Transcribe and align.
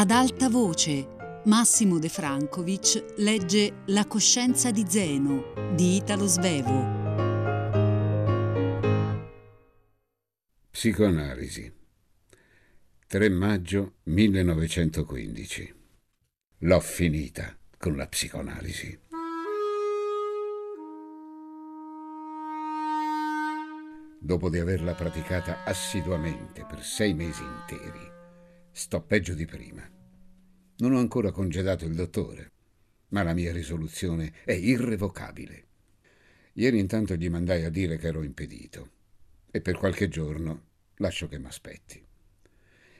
Ad 0.00 0.12
alta 0.12 0.48
voce, 0.48 1.42
Massimo 1.44 1.98
De 1.98 2.08
Francovic 2.08 3.16
legge 3.18 3.82
La 3.88 4.06
coscienza 4.06 4.70
di 4.70 4.86
Zeno 4.88 5.52
di 5.74 5.96
Italo 5.96 6.24
Svevo. 6.24 6.88
Psicoanalisi 10.70 11.70
3 13.08 13.28
maggio 13.28 13.96
1915 14.04 15.74
L'ho 16.60 16.80
finita 16.80 17.54
con 17.76 17.94
la 17.94 18.06
psicoanalisi. 18.06 18.98
Dopo 24.18 24.48
di 24.48 24.58
averla 24.58 24.94
praticata 24.94 25.64
assiduamente 25.64 26.64
per 26.64 26.82
sei 26.82 27.12
mesi 27.12 27.42
interi, 27.42 28.09
sto 28.80 29.02
peggio 29.02 29.34
di 29.34 29.44
prima. 29.44 29.86
Non 30.78 30.94
ho 30.94 30.98
ancora 30.98 31.32
congedato 31.32 31.84
il 31.84 31.94
dottore, 31.94 32.50
ma 33.08 33.22
la 33.22 33.34
mia 33.34 33.52
risoluzione 33.52 34.32
è 34.42 34.52
irrevocabile. 34.52 35.66
Ieri 36.54 36.78
intanto 36.78 37.14
gli 37.14 37.28
mandai 37.28 37.64
a 37.64 37.68
dire 37.68 37.98
che 37.98 38.06
ero 38.06 38.22
impedito 38.22 38.90
e 39.50 39.60
per 39.60 39.76
qualche 39.76 40.08
giorno 40.08 40.68
lascio 40.96 41.28
che 41.28 41.38
m'aspetti. 41.38 42.02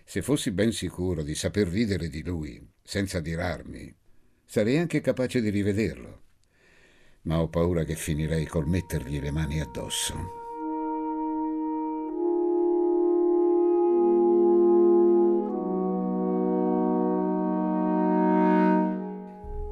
Se 0.05 0.21
fossi 0.21 0.51
ben 0.51 0.71
sicuro 0.71 1.23
di 1.23 1.35
saper 1.35 1.69
ridere 1.69 2.11
di 2.11 2.23
lui 2.23 2.63
senza 2.83 3.21
dirarmi, 3.21 3.97
sarei 4.45 4.77
anche 4.77 5.01
capace 5.01 5.41
di 5.41 5.49
rivederlo. 5.49 6.23
Ma 7.23 7.41
ho 7.41 7.49
paura 7.49 7.85
che 7.85 7.95
finirei 7.95 8.45
col 8.45 8.69
mettergli 8.69 9.19
le 9.19 9.31
mani 9.31 9.63
addosso. 9.63 10.40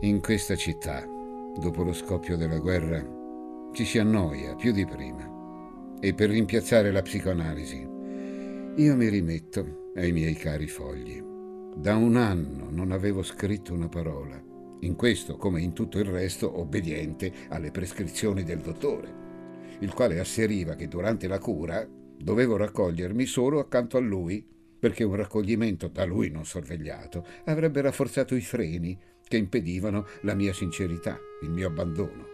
In 0.03 0.21
questa 0.21 0.55
città, 0.55 1.05
dopo 1.05 1.83
lo 1.83 1.93
scoppio 1.93 2.37
della 2.37 2.61
guerra, 2.61 3.05
ci 3.73 3.85
si 3.85 3.99
annoia 3.99 4.55
più 4.55 4.71
di 4.71 4.87
prima. 4.87 5.97
E 5.99 6.15
per 6.15 6.31
rimpiazzare 6.31 6.93
la 6.93 7.03
psicoanalisi, 7.03 7.89
io 8.77 8.95
mi 8.95 9.09
rimetto 9.09 9.91
ai 9.97 10.13
miei 10.13 10.35
cari 10.35 10.69
fogli. 10.69 11.21
Da 11.75 11.97
un 11.97 12.15
anno 12.15 12.69
non 12.71 12.93
avevo 12.93 13.25
scritto 13.25 13.75
una 13.75 13.89
parola, 13.89 14.41
in 14.83 14.95
questo 14.95 15.37
come 15.37 15.63
in 15.63 15.73
tutto 15.73 15.99
il 15.99 16.05
resto 16.05 16.61
obbediente 16.61 17.33
alle 17.49 17.73
prescrizioni 17.73 18.45
del 18.45 18.61
dottore, 18.61 19.13
il 19.81 19.93
quale 19.93 20.21
asseriva 20.21 20.77
che 20.77 20.87
durante 20.87 21.27
la 21.27 21.41
cura 21.41 21.85
dovevo 22.17 22.57
raccogliermi 22.57 23.27
solo 23.27 23.59
accanto 23.59 23.97
a 23.97 24.01
lui, 24.01 24.47
perché 24.79 25.03
un 25.03 25.17
raccoglimento 25.17 25.89
da 25.89 26.05
lui 26.05 26.31
non 26.31 26.45
sorvegliato 26.45 27.27
avrebbe 27.47 27.81
rafforzato 27.81 28.37
i 28.37 28.41
freni 28.43 28.97
che 29.29 29.37
impedivano 29.37 30.07
la 30.23 30.35
mia 30.35 30.53
sincerità, 30.53 31.19
il 31.43 31.51
mio 31.51 31.69
abbandono. 31.69 32.27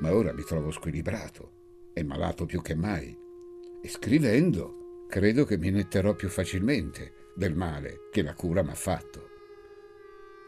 Ma 0.00 0.14
ora 0.14 0.32
mi 0.32 0.42
trovo 0.42 0.70
squilibrato 0.70 1.90
e 1.94 2.02
malato 2.02 2.44
più 2.44 2.60
che 2.60 2.74
mai. 2.74 3.16
E 3.80 3.88
scrivendo 3.88 5.06
credo 5.08 5.44
che 5.44 5.56
mi 5.56 5.70
netterò 5.70 6.14
più 6.14 6.28
facilmente 6.28 7.30
del 7.34 7.54
male 7.54 8.08
che 8.10 8.22
la 8.22 8.34
cura 8.34 8.62
m'ha 8.62 8.74
fatto. 8.74 9.30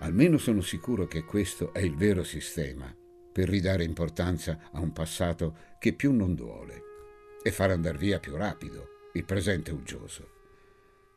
Almeno 0.00 0.38
sono 0.38 0.60
sicuro 0.60 1.06
che 1.06 1.24
questo 1.24 1.72
è 1.72 1.80
il 1.80 1.94
vero 1.94 2.24
sistema 2.24 2.94
per 3.32 3.48
ridare 3.48 3.84
importanza 3.84 4.70
a 4.72 4.80
un 4.80 4.92
passato 4.92 5.56
che 5.78 5.92
più 5.92 6.12
non 6.12 6.34
duole 6.34 6.82
e 7.42 7.50
far 7.50 7.70
andar 7.70 7.96
via 7.96 8.18
più 8.18 8.36
rapido 8.36 9.08
il 9.14 9.24
presente 9.24 9.70
uggioso. 9.70 10.30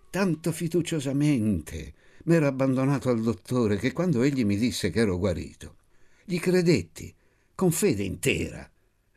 Tanto 0.10 0.52
fiduciosamente 0.52 1.94
m'ero 2.28 2.48
abbandonato 2.48 3.10
al 3.10 3.22
dottore 3.22 3.78
che 3.78 3.92
quando 3.92 4.22
egli 4.22 4.46
mi 4.46 4.58
disse 4.58 4.90
che 4.90 5.00
ero 5.00 5.18
guarito, 5.18 5.76
gli 6.24 6.40
credetti, 6.40 7.14
con 7.56 7.72
fede 7.72 8.04
intera, 8.04 8.70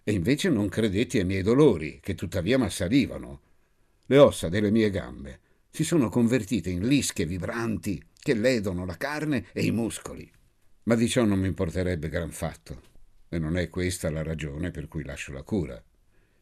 e 0.03 0.13
invece 0.13 0.49
non 0.49 0.69
credetti 0.69 1.19
ai 1.19 1.25
miei 1.25 1.43
dolori, 1.43 1.99
che 2.01 2.15
tuttavia 2.15 2.59
m'assalivano. 2.59 3.41
Le 4.07 4.19
ossa 4.19 4.49
delle 4.49 4.71
mie 4.71 4.91
gambe 4.91 5.41
si 5.71 5.85
sono 5.85 6.09
convertite 6.09 6.71
in 6.71 6.87
lische 6.87 7.27
vibranti 7.27 8.03
che 8.19 8.35
ledono 8.35 8.85
la 8.85 8.97
carne 8.97 9.47
e 9.53 9.65
i 9.65 9.71
muscoli. 9.71 10.31
Ma 10.85 10.95
di 10.95 11.09
ciò 11.09 11.25
non 11.25 11.39
mi 11.39 11.49
importerebbe 11.49 12.09
gran 12.09 12.31
fatto, 12.31 12.83
e 13.29 13.39
non 13.39 13.57
è 13.57 13.69
questa 13.69 14.11
la 14.11 14.23
ragione 14.23 14.71
per 14.71 14.89
cui 14.89 15.05
lascio 15.05 15.33
la 15.33 15.43
cura. 15.43 15.83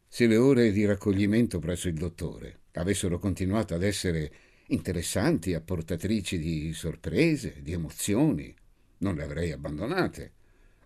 Se 0.07 0.27
le 0.27 0.37
ore 0.37 0.71
di 0.71 0.85
raccoglimento 0.85 1.59
presso 1.59 1.87
il 1.87 1.95
dottore 1.95 2.61
avessero 2.73 3.19
continuato 3.19 3.73
ad 3.73 3.83
essere 3.83 4.31
interessanti, 4.69 5.53
apportatrici 5.53 6.37
di 6.37 6.73
sorprese, 6.73 7.61
di 7.61 7.71
emozioni. 7.71 8.53
Non 8.99 9.15
le 9.15 9.23
avrei 9.23 9.51
abbandonate. 9.51 10.33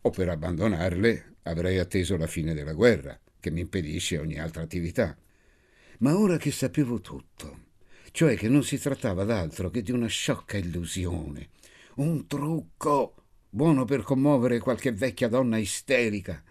O 0.01 0.09
per 0.09 0.29
abbandonarle 0.29 1.35
avrei 1.43 1.79
atteso 1.79 2.17
la 2.17 2.27
fine 2.27 2.53
della 2.53 2.73
guerra, 2.73 3.19
che 3.39 3.51
mi 3.51 3.61
impedisce 3.61 4.17
ogni 4.17 4.39
altra 4.39 4.61
attività. 4.63 5.17
Ma 5.99 6.17
ora 6.17 6.37
che 6.37 6.51
sapevo 6.51 6.99
tutto, 6.99 7.65
cioè 8.11 8.35
che 8.35 8.49
non 8.49 8.63
si 8.63 8.77
trattava 8.77 9.23
d'altro 9.23 9.69
che 9.69 9.81
di 9.81 9.91
una 9.91 10.07
sciocca 10.07 10.57
illusione, 10.57 11.49
un 11.95 12.27
trucco 12.27 13.15
buono 13.49 13.85
per 13.85 14.01
commuovere 14.01 14.59
qualche 14.59 14.91
vecchia 14.91 15.27
donna 15.27 15.57
isterica, 15.57 16.43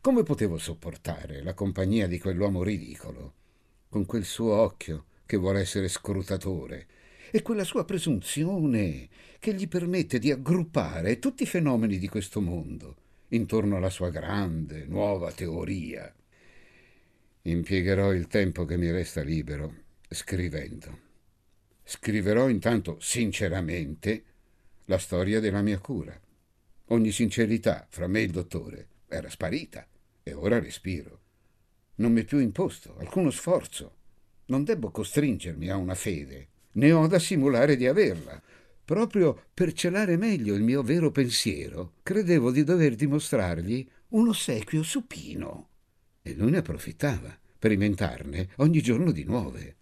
come 0.00 0.22
potevo 0.22 0.58
sopportare 0.58 1.42
la 1.42 1.54
compagnia 1.54 2.06
di 2.06 2.18
quell'uomo 2.18 2.62
ridicolo, 2.62 3.34
con 3.88 4.06
quel 4.06 4.24
suo 4.24 4.54
occhio 4.54 5.04
che 5.28 5.36
vuole 5.36 5.60
essere 5.60 5.88
scrutatore, 5.88 6.86
e 7.30 7.42
quella 7.42 7.64
sua 7.64 7.84
presunzione 7.84 9.10
che 9.38 9.52
gli 9.52 9.68
permette 9.68 10.18
di 10.18 10.30
aggruppare 10.30 11.18
tutti 11.18 11.42
i 11.42 11.46
fenomeni 11.46 11.98
di 11.98 12.08
questo 12.08 12.40
mondo 12.40 12.96
intorno 13.28 13.76
alla 13.76 13.90
sua 13.90 14.08
grande, 14.08 14.86
nuova 14.86 15.30
teoria. 15.30 16.10
Impiegherò 17.42 18.14
il 18.14 18.26
tempo 18.26 18.64
che 18.64 18.78
mi 18.78 18.90
resta 18.90 19.20
libero 19.20 19.74
scrivendo. 20.08 20.98
Scriverò 21.84 22.48
intanto 22.48 22.96
sinceramente 22.98 24.22
la 24.86 24.96
storia 24.96 25.40
della 25.40 25.60
mia 25.60 25.78
cura. 25.78 26.18
Ogni 26.86 27.10
sincerità 27.10 27.86
fra 27.90 28.06
me 28.06 28.20
e 28.20 28.22
il 28.22 28.30
dottore 28.30 28.88
era 29.08 29.28
sparita 29.28 29.86
e 30.22 30.32
ora 30.32 30.58
respiro. 30.58 31.20
Non 31.96 32.12
mi 32.12 32.22
è 32.22 32.24
più 32.24 32.38
imposto 32.38 32.96
alcuno 32.96 33.30
sforzo 33.30 33.96
non 34.48 34.64
debbo 34.64 34.90
costringermi 34.90 35.68
a 35.68 35.76
una 35.76 35.94
fede, 35.94 36.48
né 36.72 36.92
ho 36.92 37.06
da 37.06 37.18
simulare 37.18 37.76
di 37.76 37.86
averla. 37.86 38.40
Proprio 38.84 39.44
per 39.52 39.72
celare 39.72 40.16
meglio 40.16 40.54
il 40.54 40.62
mio 40.62 40.82
vero 40.82 41.10
pensiero, 41.10 41.94
credevo 42.02 42.50
di 42.50 42.64
dover 42.64 42.94
dimostrargli 42.94 43.86
un 44.08 44.28
ossequio 44.28 44.82
supino. 44.82 45.68
E 46.22 46.34
lui 46.34 46.50
ne 46.50 46.58
approfittava 46.58 47.36
per 47.58 47.72
inventarne 47.72 48.50
ogni 48.56 48.80
giorno 48.80 49.10
di 49.10 49.24
nuove. 49.24 49.76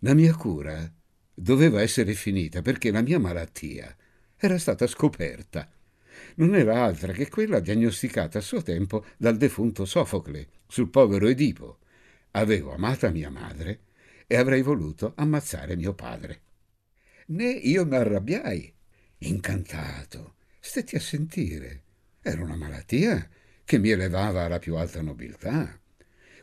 La 0.00 0.14
mia 0.14 0.34
cura 0.34 0.92
doveva 1.32 1.82
essere 1.82 2.14
finita 2.14 2.62
perché 2.62 2.90
la 2.90 3.02
mia 3.02 3.20
malattia 3.20 3.94
era 4.36 4.58
stata 4.58 4.86
scoperta. 4.88 5.70
Non 6.36 6.56
era 6.56 6.82
altra 6.82 7.12
che 7.12 7.28
quella 7.28 7.60
diagnosticata 7.60 8.38
a 8.38 8.42
suo 8.42 8.62
tempo 8.62 9.04
dal 9.16 9.36
defunto 9.36 9.84
Sofocle 9.84 10.48
sul 10.66 10.88
povero 10.88 11.28
Edipo 11.28 11.78
Avevo 12.32 12.72
amata 12.72 13.10
mia 13.10 13.30
madre 13.30 13.80
e 14.26 14.36
avrei 14.36 14.62
voluto 14.62 15.14
ammazzare 15.16 15.74
mio 15.74 15.94
padre. 15.94 16.42
Né 17.26 17.50
io 17.50 17.84
mi 17.84 17.96
arrabbiai. 17.96 18.72
Incantato, 19.18 20.34
stetti 20.60 20.94
a 20.94 21.00
sentire. 21.00 21.82
Era 22.22 22.42
una 22.42 22.56
malattia 22.56 23.28
che 23.64 23.78
mi 23.78 23.90
elevava 23.90 24.44
alla 24.44 24.58
più 24.58 24.76
alta 24.76 25.02
nobiltà. 25.02 25.78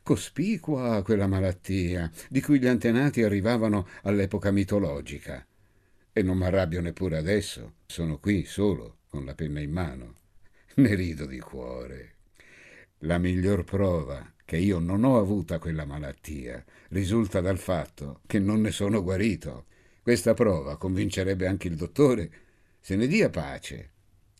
Cospicua 0.03 1.01
quella 1.03 1.27
malattia, 1.27 2.11
di 2.29 2.41
cui 2.41 2.59
gli 2.59 2.67
antenati 2.67 3.23
arrivavano 3.23 3.88
all'epoca 4.03 4.51
mitologica. 4.51 5.45
E 6.11 6.21
non 6.21 6.38
mi 6.38 6.45
arrabbio 6.45 6.81
neppure 6.81 7.17
adesso, 7.17 7.75
sono 7.85 8.17
qui 8.19 8.44
solo, 8.45 9.00
con 9.09 9.23
la 9.25 9.35
penna 9.35 9.59
in 9.59 9.71
mano. 9.71 10.15
Ne 10.75 10.95
rido 10.95 11.25
di 11.25 11.39
cuore. 11.39 12.15
La 13.00 13.17
miglior 13.17 13.63
prova 13.63 14.33
che 14.47 14.55
io 14.55 14.79
non 14.79 15.03
ho 15.03 15.19
avuta 15.19 15.59
quella 15.59 15.83
malattia 15.83 16.63
risulta 16.91 17.41
dal 17.41 17.57
fatto 17.57 18.21
che 18.25 18.39
non 18.39 18.61
ne 18.61 18.71
sono 18.71 19.03
guarito. 19.03 19.65
Questa 20.01 20.33
prova 20.33 20.77
convincerebbe 20.77 21.47
anche 21.47 21.67
il 21.67 21.75
dottore. 21.75 22.31
Se 22.79 22.95
ne 22.95 23.07
dia 23.07 23.29
pace. 23.29 23.91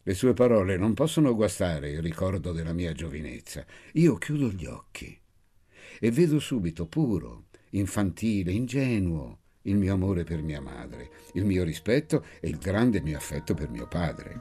Le 0.04 0.14
sue 0.14 0.32
parole 0.32 0.78
non 0.78 0.94
possono 0.94 1.36
guastare 1.36 1.90
il 1.90 2.02
ricordo 2.02 2.54
della 2.54 2.72
mia 2.72 2.94
giovinezza. 2.94 3.66
Io 3.96 4.16
chiudo 4.16 4.48
gli 4.48 4.66
occhi 4.66 5.20
e 6.00 6.10
vedo 6.10 6.40
subito 6.40 6.86
puro, 6.88 7.48
infantile, 7.72 8.54
ingenuo 8.54 9.40
il 9.64 9.76
mio 9.76 9.94
amore 9.94 10.24
per 10.24 10.42
mia 10.42 10.62
madre, 10.62 11.10
il 11.34 11.44
mio 11.44 11.66
rispetto 11.66 12.24
e 12.40 12.48
il 12.48 12.60
grande 12.60 13.02
mio 13.02 13.18
affetto 13.18 13.54
per 13.54 13.70
mio 13.70 13.90
padre. 13.90 14.40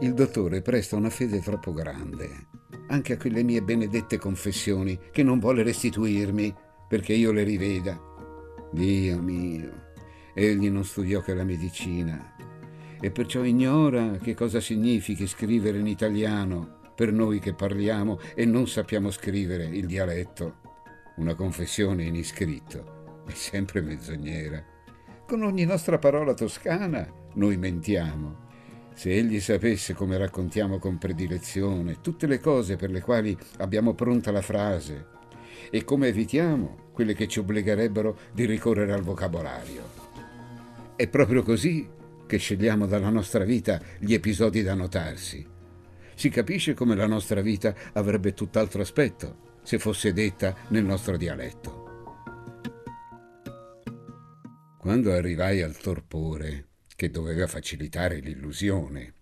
Il 0.00 0.14
dottore 0.14 0.62
presta 0.62 0.94
una 0.94 1.10
fede 1.10 1.40
troppo 1.40 1.72
grande 1.72 2.60
anche 2.92 3.14
a 3.14 3.16
quelle 3.16 3.42
mie 3.42 3.62
benedette 3.62 4.18
confessioni 4.18 4.98
che 5.10 5.22
non 5.22 5.38
vuole 5.38 5.62
restituirmi 5.62 6.54
perché 6.86 7.14
io 7.14 7.32
le 7.32 7.42
riveda. 7.42 7.98
Dio 8.70 9.18
mio, 9.18 9.70
egli 10.34 10.68
non 10.68 10.84
studiò 10.84 11.20
che 11.22 11.34
la 11.34 11.44
medicina 11.44 12.36
e 13.00 13.10
perciò 13.10 13.44
ignora 13.44 14.18
che 14.18 14.34
cosa 14.34 14.60
significhi 14.60 15.26
scrivere 15.26 15.78
in 15.78 15.86
italiano 15.86 16.80
per 16.94 17.12
noi 17.12 17.40
che 17.40 17.54
parliamo 17.54 18.20
e 18.34 18.44
non 18.44 18.68
sappiamo 18.68 19.10
scrivere 19.10 19.64
il 19.64 19.86
dialetto. 19.86 20.60
Una 21.16 21.34
confessione 21.34 22.04
in 22.04 22.14
iscritto 22.14 23.22
è 23.26 23.32
sempre 23.32 23.80
menzognera. 23.80 24.62
Con 25.26 25.42
ogni 25.42 25.64
nostra 25.64 25.98
parola 25.98 26.34
toscana 26.34 27.10
noi 27.34 27.56
mentiamo. 27.56 28.50
Se 29.02 29.10
egli 29.10 29.40
sapesse 29.40 29.94
come 29.94 30.16
raccontiamo 30.16 30.78
con 30.78 30.96
predilezione 30.96 32.00
tutte 32.00 32.28
le 32.28 32.38
cose 32.38 32.76
per 32.76 32.92
le 32.92 33.00
quali 33.00 33.36
abbiamo 33.56 33.94
pronta 33.94 34.30
la 34.30 34.42
frase 34.42 35.06
e 35.72 35.82
come 35.82 36.06
evitiamo 36.06 36.90
quelle 36.92 37.12
che 37.12 37.26
ci 37.26 37.40
obbligherebbero 37.40 38.16
di 38.32 38.44
ricorrere 38.44 38.92
al 38.92 39.02
vocabolario. 39.02 39.82
È 40.94 41.08
proprio 41.08 41.42
così 41.42 41.90
che 42.28 42.36
scegliamo 42.36 42.86
dalla 42.86 43.10
nostra 43.10 43.42
vita 43.42 43.82
gli 43.98 44.14
episodi 44.14 44.62
da 44.62 44.74
notarsi. 44.74 45.44
Si 46.14 46.28
capisce 46.28 46.74
come 46.74 46.94
la 46.94 47.08
nostra 47.08 47.40
vita 47.40 47.74
avrebbe 47.94 48.34
tutt'altro 48.34 48.82
aspetto 48.82 49.58
se 49.64 49.80
fosse 49.80 50.12
detta 50.12 50.54
nel 50.68 50.84
nostro 50.84 51.16
dialetto. 51.16 51.80
Quando 54.78 55.12
arrivai 55.12 55.60
al 55.60 55.76
torpore, 55.76 56.66
che 57.02 57.10
doveva 57.10 57.48
facilitare 57.48 58.20
l'illusione, 58.20 59.14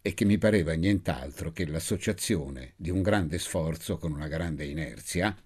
e 0.00 0.14
che 0.14 0.24
mi 0.24 0.38
pareva 0.38 0.72
nient'altro 0.72 1.52
che 1.52 1.66
l'associazione 1.66 2.72
di 2.76 2.88
un 2.88 3.02
grande 3.02 3.38
sforzo 3.38 3.98
con 3.98 4.12
una 4.12 4.26
grande 4.26 4.64
inerzia, 4.64 5.36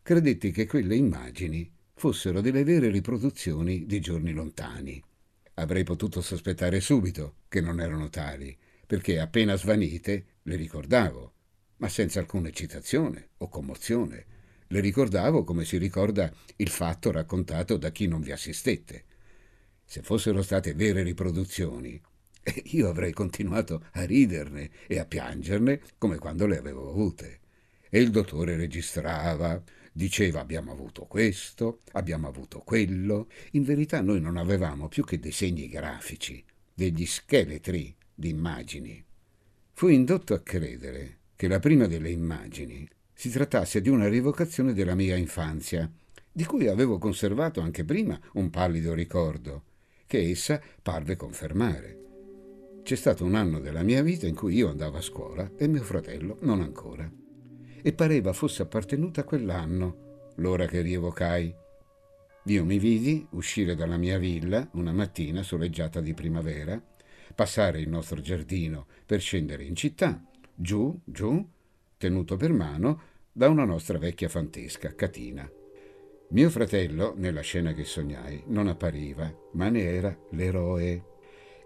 credetti 0.00 0.50
che 0.50 0.64
quelle 0.64 0.96
immagini 0.96 1.70
fossero 1.92 2.40
delle 2.40 2.64
vere 2.64 2.88
riproduzioni 2.88 3.84
di 3.84 4.00
giorni 4.00 4.32
lontani. 4.32 5.02
Avrei 5.56 5.84
potuto 5.84 6.22
sospettare 6.22 6.80
subito 6.80 7.34
che 7.48 7.60
non 7.60 7.82
erano 7.82 8.08
tali, 8.08 8.56
perché 8.86 9.20
appena 9.20 9.56
svanite 9.56 10.24
le 10.44 10.56
ricordavo, 10.56 11.32
ma 11.76 11.90
senza 11.90 12.18
alcuna 12.18 12.48
eccitazione 12.48 13.32
o 13.36 13.48
commozione. 13.50 14.24
Le 14.68 14.80
ricordavo 14.80 15.44
come 15.44 15.66
si 15.66 15.76
ricorda 15.76 16.32
il 16.56 16.70
fatto 16.70 17.10
raccontato 17.10 17.76
da 17.76 17.90
chi 17.90 18.06
non 18.06 18.22
vi 18.22 18.32
assistette. 18.32 19.04
Se 19.90 20.02
fossero 20.02 20.40
state 20.42 20.72
vere 20.72 21.02
riproduzioni, 21.02 22.00
io 22.66 22.88
avrei 22.88 23.12
continuato 23.12 23.86
a 23.94 24.04
riderne 24.04 24.70
e 24.86 25.00
a 25.00 25.04
piangerne 25.04 25.80
come 25.98 26.16
quando 26.16 26.46
le 26.46 26.58
avevo 26.58 26.90
avute. 26.90 27.40
E 27.88 27.98
il 28.00 28.12
dottore 28.12 28.54
registrava, 28.54 29.60
diceva 29.92 30.38
abbiamo 30.38 30.70
avuto 30.70 31.06
questo, 31.06 31.80
abbiamo 31.94 32.28
avuto 32.28 32.60
quello. 32.60 33.26
In 33.54 33.64
verità 33.64 34.00
noi 34.00 34.20
non 34.20 34.36
avevamo 34.36 34.86
più 34.86 35.02
che 35.02 35.18
dei 35.18 35.32
segni 35.32 35.68
grafici, 35.68 36.40
degli 36.72 37.04
scheletri 37.04 37.92
di 38.14 38.28
immagini. 38.28 39.04
Fui 39.72 39.94
indotto 39.94 40.34
a 40.34 40.40
credere 40.40 41.18
che 41.34 41.48
la 41.48 41.58
prima 41.58 41.88
delle 41.88 42.10
immagini 42.10 42.88
si 43.12 43.28
trattasse 43.28 43.80
di 43.80 43.88
una 43.88 44.06
rivocazione 44.06 44.72
della 44.72 44.94
mia 44.94 45.16
infanzia, 45.16 45.90
di 46.30 46.44
cui 46.44 46.68
avevo 46.68 46.98
conservato 46.98 47.60
anche 47.60 47.82
prima 47.82 48.16
un 48.34 48.50
pallido 48.50 48.94
ricordo, 48.94 49.64
che 50.10 50.28
essa 50.28 50.60
parve 50.82 51.14
confermare. 51.14 51.98
C'è 52.82 52.96
stato 52.96 53.24
un 53.24 53.36
anno 53.36 53.60
della 53.60 53.84
mia 53.84 54.02
vita 54.02 54.26
in 54.26 54.34
cui 54.34 54.56
io 54.56 54.68
andavo 54.68 54.96
a 54.96 55.00
scuola 55.00 55.52
e 55.56 55.68
mio 55.68 55.84
fratello 55.84 56.38
non 56.40 56.60
ancora 56.60 57.08
e 57.80 57.92
pareva 57.92 58.32
fosse 58.32 58.62
appartenuta 58.62 59.20
a 59.20 59.24
quell'anno, 59.24 60.32
l'ora 60.38 60.66
che 60.66 60.80
rievocai. 60.80 61.54
Io 62.46 62.64
mi 62.64 62.80
vidi 62.80 63.24
uscire 63.30 63.76
dalla 63.76 63.96
mia 63.96 64.18
villa 64.18 64.68
una 64.72 64.92
mattina 64.92 65.44
soleggiata 65.44 66.00
di 66.00 66.12
primavera, 66.12 66.82
passare 67.32 67.78
il 67.78 67.88
nostro 67.88 68.20
giardino 68.20 68.86
per 69.06 69.20
scendere 69.20 69.62
in 69.62 69.76
città, 69.76 70.20
giù, 70.52 71.00
giù, 71.04 71.48
tenuto 71.96 72.36
per 72.36 72.52
mano 72.52 73.02
da 73.30 73.48
una 73.48 73.64
nostra 73.64 73.96
vecchia 73.96 74.28
fantesca, 74.28 74.92
Catina. 74.92 75.59
Mio 76.30 76.48
fratello, 76.50 77.14
nella 77.16 77.40
scena 77.40 77.72
che 77.72 77.84
sognai, 77.84 78.44
non 78.46 78.68
appariva, 78.68 79.32
ma 79.52 79.68
ne 79.68 79.82
era 79.82 80.16
l'eroe. 80.30 81.04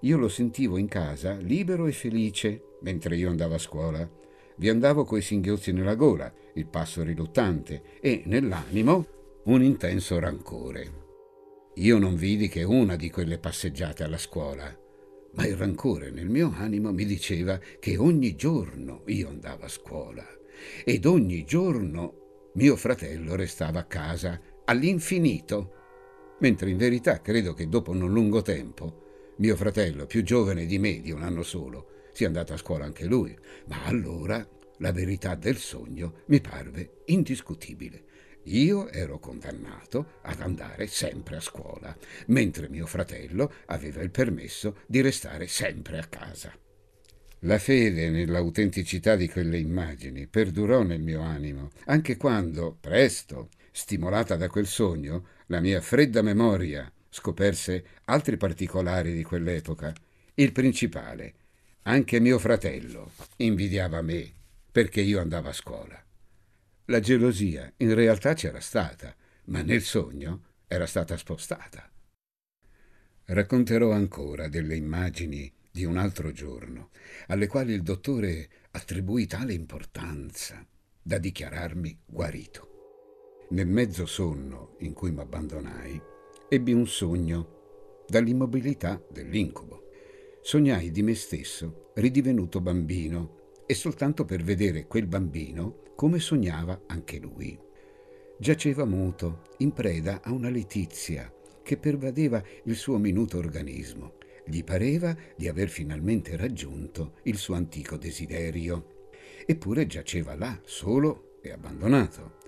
Io 0.01 0.17
lo 0.17 0.29
sentivo 0.29 0.79
in 0.79 0.89
casa, 0.89 1.37
libero 1.37 1.87
e 1.87 1.93
felice, 1.93 2.77
mentre 2.81 3.17
io 3.17 3.29
andavo 3.29 3.55
a 3.55 3.59
scuola 3.59 4.23
vi 4.57 4.69
andavo 4.69 5.05
coi 5.05 5.21
singhiozzi 5.21 5.73
nella 5.73 5.97
gola, 5.97 6.33
il 6.55 6.67
passo 6.67 7.03
riluttante 7.03 7.83
e 8.01 8.23
nell'animo 8.27 9.07
un 9.45 9.63
intenso 9.63 10.19
rancore. 10.19 11.03
Io 11.75 11.99
non 11.99 12.15
vidi 12.15 12.49
che 12.49 12.63
una 12.63 12.95
di 12.95 13.11
quelle 13.11 13.39
passeggiate 13.39 14.05
alla 14.05 14.19
scuola, 14.19 14.79
ma 15.33 15.47
il 15.47 15.57
rancore 15.57 16.11
nel 16.11 16.29
mio 16.29 16.53
animo 16.55 16.93
mi 16.93 17.05
diceva 17.05 17.59
che 17.81 17.97
ogni 17.97 18.37
giorno 18.37 19.03
io 19.07 19.29
andavo 19.29 19.65
a 19.65 19.69
scuola 19.69 20.25
ed 20.85 21.05
ogni 21.05 21.45
giorno 21.45 22.51
mio 22.55 22.77
fratello 22.77 23.35
restava 23.35 23.81
a 23.81 23.85
casa 23.85 24.41
all'infinito, 24.67 26.37
mentre 26.41 26.71
in 26.71 26.77
verità 26.77 27.21
credo 27.21 27.55
che 27.55 27.69
dopo 27.69 27.93
non 27.93 28.13
lungo 28.13 28.43
tempo 28.43 29.03
mio 29.37 29.57
fratello, 29.57 30.07
più 30.07 30.23
giovane 30.23 30.65
di 30.65 30.79
me 30.79 31.01
di 31.01 31.11
un 31.11 31.23
anno 31.23 31.43
solo, 31.43 32.09
sia 32.13 32.29
andato 32.29 32.53
a 32.53 32.57
scuola 32.57 32.85
anche 32.85 33.05
lui, 33.05 33.37
ma 33.67 33.85
allora 33.85 34.47
la 34.79 34.93
verità 34.93 35.35
del 35.35 35.57
sogno 35.57 36.23
mi 36.27 36.41
parve 36.41 37.03
indiscutibile. 37.07 38.05
Io 38.45 38.89
ero 38.91 39.19
condannato 39.19 40.19
ad 40.23 40.41
andare 40.41 40.87
sempre 40.87 41.37
a 41.37 41.41
scuola, 41.41 41.97
mentre 42.27 42.69
mio 42.69 42.87
fratello 42.87 43.51
aveva 43.67 44.03
il 44.03 44.11
permesso 44.11 44.77
di 44.87 45.01
restare 45.01 45.49
sempre 45.49 45.99
a 45.99 46.07
casa. 46.07 46.53
La 47.41 47.59
fede 47.59 48.11
nell'autenticità 48.11 49.17
di 49.17 49.29
quelle 49.29 49.59
immagini 49.59 50.29
perdurò 50.29 50.83
nel 50.83 51.01
mio 51.01 51.23
animo, 51.23 51.71
anche 51.87 52.17
quando, 52.17 52.77
presto, 52.81 53.49
stimolata 53.77 54.37
da 54.37 54.49
quel 54.49 54.69
sogno, 54.69 55.27
la 55.47 55.59
mia 55.59 55.81
fredda 55.81 56.23
memoria 56.23 56.91
scoperse 57.09 57.85
altri 58.05 58.37
particolari 58.37 59.13
di 59.13 59.25
quell'epoca. 59.25 59.93
Il 60.35 60.53
principale, 60.53 61.35
anche 61.83 62.21
mio 62.21 62.39
fratello 62.39 63.11
invidiava 63.39 64.01
me 64.01 64.33
perché 64.71 65.01
io 65.01 65.21
andavo 65.21 65.49
a 65.49 65.53
scuola. 65.53 66.01
La 66.87 67.01
gelosia 67.01 67.73
in 67.79 67.95
realtà 67.95 68.35
c'era 68.35 68.61
stata, 68.61 69.13
ma 69.47 69.63
nel 69.63 69.83
sogno 69.83 70.43
era 70.69 70.87
stata 70.87 71.17
spostata. 71.17 71.91
Racconterò 73.25 73.91
ancora 73.91 74.47
delle 74.47 74.77
immagini 74.77 75.53
di 75.69 75.85
un 75.85 75.97
altro 75.97 76.31
giorno, 76.31 76.91
alle 77.27 77.49
quali 77.49 77.73
il 77.73 77.83
dottore 77.83 78.49
attribuì 78.71 79.27
tale 79.27 79.53
importanza 79.53 80.65
da 81.03 81.19
dichiararmi 81.19 81.99
guarito. 82.07 82.74
Nel 83.49 83.67
mezzo 83.67 84.07
sonno 84.07 84.75
in 84.79 84.93
cui 84.93 85.11
mi 85.11 85.21
abbandonai, 85.21 86.01
ebbi 86.49 86.73
un 86.73 86.87
sogno 86.87 88.03
dall'immobilità 88.07 89.03
dell'incubo 89.11 89.85
sognai 90.45 90.91
di 90.91 91.03
me 91.03 91.15
stesso 91.15 91.93
ridivenuto 91.95 92.61
bambino 92.61 93.53
e 93.65 93.73
soltanto 93.73 94.27
per 94.27 94.43
vedere 94.43 94.87
quel 94.87 95.07
bambino 95.07 95.85
come 95.97 96.19
sognava 96.19 96.83
anche 96.87 97.19
lui. 97.19 97.59
Giaceva 98.39 98.85
muto, 98.85 99.45
in 99.59 99.73
preda 99.73 100.21
a 100.23 100.33
una 100.33 100.51
letizia 100.51 101.33
che 101.63 101.79
pervadeva 101.79 102.43
il 102.65 102.75
suo 102.75 102.99
minuto 102.99 103.39
organismo. 103.39 104.17
Gli 104.45 104.63
pareva 104.63 105.17
di 105.35 105.49
aver 105.49 105.71
finalmente 105.71 106.37
raggiunto 106.37 107.15
il 107.23 107.39
suo 107.39 107.55
antico 107.55 107.97
desiderio. 107.97 109.07
Eppure 109.47 109.87
giaceva 109.87 110.35
là, 110.35 110.61
solo 110.63 111.39
e 111.41 111.53
abbandonato. 111.53 112.43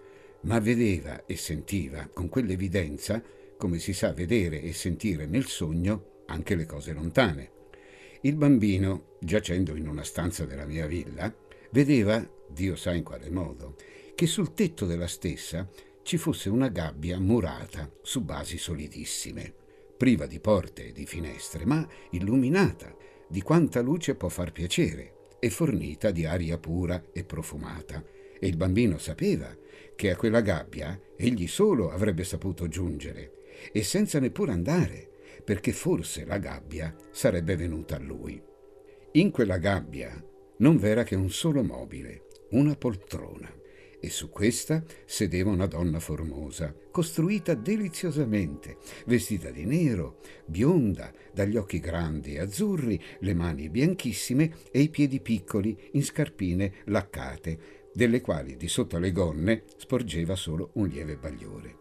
Ma 0.46 0.60
vedeva 0.60 1.26
e 1.26 1.36
sentiva 1.36 2.08
con 2.12 2.28
quell'evidenza, 2.28 3.20
come 3.56 3.80
si 3.80 3.92
sa 3.92 4.12
vedere 4.12 4.62
e 4.62 4.72
sentire 4.72 5.26
nel 5.26 5.46
sogno, 5.46 6.22
anche 6.26 6.54
le 6.54 6.66
cose 6.66 6.92
lontane. 6.92 7.50
Il 8.22 8.36
bambino, 8.36 9.16
giacendo 9.20 9.74
in 9.74 9.88
una 9.88 10.04
stanza 10.04 10.44
della 10.44 10.64
mia 10.64 10.86
villa, 10.86 11.34
vedeva, 11.72 12.24
Dio 12.48 12.76
sa 12.76 12.94
in 12.94 13.02
quale 13.02 13.28
modo, 13.28 13.74
che 14.14 14.26
sul 14.26 14.54
tetto 14.54 14.86
della 14.86 15.08
stessa 15.08 15.68
ci 16.02 16.16
fosse 16.16 16.48
una 16.48 16.68
gabbia 16.68 17.18
murata 17.18 17.90
su 18.00 18.22
basi 18.22 18.56
solidissime, 18.56 19.52
priva 19.96 20.26
di 20.26 20.38
porte 20.38 20.86
e 20.86 20.92
di 20.92 21.06
finestre, 21.06 21.66
ma 21.66 21.84
illuminata 22.10 22.94
di 23.28 23.42
quanta 23.42 23.80
luce 23.80 24.14
può 24.14 24.28
far 24.28 24.52
piacere 24.52 25.34
e 25.40 25.50
fornita 25.50 26.12
di 26.12 26.24
aria 26.24 26.56
pura 26.56 27.06
e 27.12 27.24
profumata. 27.24 28.00
E 28.38 28.46
il 28.46 28.56
bambino 28.56 28.98
sapeva 28.98 29.52
che 29.96 30.10
a 30.10 30.16
quella 30.16 30.42
gabbia 30.42 31.00
egli 31.16 31.48
solo 31.48 31.90
avrebbe 31.90 32.22
saputo 32.22 32.68
giungere 32.68 33.32
e 33.72 33.82
senza 33.82 34.20
neppure 34.20 34.52
andare, 34.52 35.10
perché 35.42 35.72
forse 35.72 36.24
la 36.24 36.38
gabbia 36.38 36.94
sarebbe 37.10 37.56
venuta 37.56 37.96
a 37.96 38.00
lui. 38.00 38.40
In 39.12 39.30
quella 39.30 39.56
gabbia 39.56 40.22
non 40.58 40.76
v'era 40.76 41.02
che 41.02 41.14
un 41.14 41.30
solo 41.30 41.62
mobile, 41.62 42.26
una 42.50 42.76
poltrona, 42.76 43.52
e 43.98 44.10
su 44.10 44.28
questa 44.28 44.84
sedeva 45.04 45.50
una 45.50 45.66
donna 45.66 46.00
formosa, 46.00 46.74
costruita 46.90 47.54
deliziosamente, 47.54 48.76
vestita 49.06 49.50
di 49.50 49.64
nero, 49.64 50.20
bionda, 50.44 51.12
dagli 51.32 51.56
occhi 51.56 51.80
grandi 51.80 52.34
e 52.34 52.40
azzurri, 52.40 53.02
le 53.20 53.34
mani 53.34 53.68
bianchissime 53.68 54.54
e 54.70 54.80
i 54.80 54.90
piedi 54.90 55.20
piccoli 55.20 55.76
in 55.92 56.04
scarpine 56.04 56.72
laccate, 56.84 57.58
delle 57.96 58.20
quali 58.20 58.58
di 58.58 58.68
sotto 58.68 58.96
alle 58.96 59.10
gonne 59.10 59.64
sporgeva 59.78 60.36
solo 60.36 60.72
un 60.74 60.86
lieve 60.86 61.16
bagliore. 61.16 61.78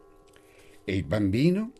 E 0.85 0.95
il 0.95 1.03
bambino 1.03 1.73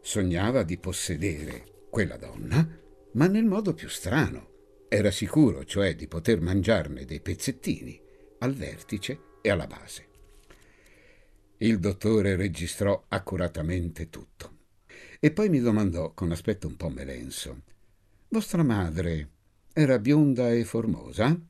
sognava 0.00 0.64
di 0.64 0.76
possedere 0.76 1.84
quella 1.88 2.16
donna, 2.16 2.68
ma 3.12 3.28
nel 3.28 3.44
modo 3.44 3.74
più 3.74 3.88
strano. 3.88 4.54
Era 4.88 5.12
sicuro, 5.12 5.64
cioè, 5.64 5.94
di 5.94 6.08
poter 6.08 6.40
mangiarne 6.40 7.04
dei 7.04 7.20
pezzettini 7.20 8.00
al 8.38 8.54
vertice 8.54 9.20
e 9.40 9.50
alla 9.50 9.68
base. 9.68 10.08
Il 11.58 11.78
dottore 11.78 12.34
registrò 12.34 13.04
accuratamente 13.06 14.10
tutto 14.10 14.54
e 15.20 15.30
poi 15.30 15.48
mi 15.48 15.60
domandò 15.60 16.12
con 16.12 16.32
aspetto 16.32 16.66
un 16.66 16.74
po' 16.74 16.88
melenso: 16.88 17.62
Vostra 18.30 18.64
madre 18.64 19.30
era 19.72 20.00
bionda 20.00 20.52
e 20.52 20.64
formosa? 20.64 21.40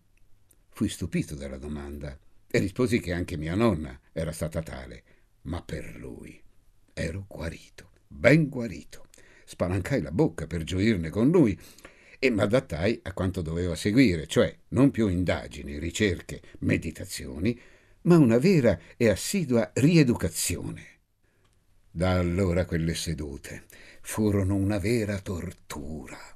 Fui 0.69 0.90
stupito 0.90 1.35
dalla 1.35 1.57
domanda 1.57 2.19
e 2.57 2.59
risposi 2.59 3.01
che 3.01 3.13
anche 3.13 3.37
mia 3.37 3.55
nonna 3.55 4.01
era 4.13 4.33
stata 4.33 4.63
tale, 4.63 5.03
ma 5.43 5.63
per 5.63 5.95
lui 5.97 6.43
ero 6.95 7.27
guarito, 7.29 7.91
ben 8.09 8.49
guarito. 8.49 9.05
Spalancai 9.45 10.01
la 10.01 10.11
bocca 10.11 10.47
per 10.47 10.65
gioirne 10.65 11.11
con 11.11 11.31
lui 11.31 11.59
e 12.19 12.31
m'adattai 12.31 13.01
a 13.03 13.13
quanto 13.13 13.43
doveva 13.43 13.75
seguire, 13.75 14.27
cioè 14.27 14.57
non 14.69 14.91
più 14.91 15.09
indagini, 15.09 15.79
ricerche, 15.79 16.41
meditazioni, 16.61 17.61
ma 18.03 18.17
una 18.17 18.39
vera 18.39 18.79
e 18.97 19.11
assidua 19.11 19.71
rieducazione. 19.75 20.95
Da 21.91 22.19
allora 22.19 22.65
quelle 22.65 22.95
sedute 22.95 23.65
furono 24.01 24.55
una 24.55 24.79
vera 24.79 25.19
tortura. 25.19 26.36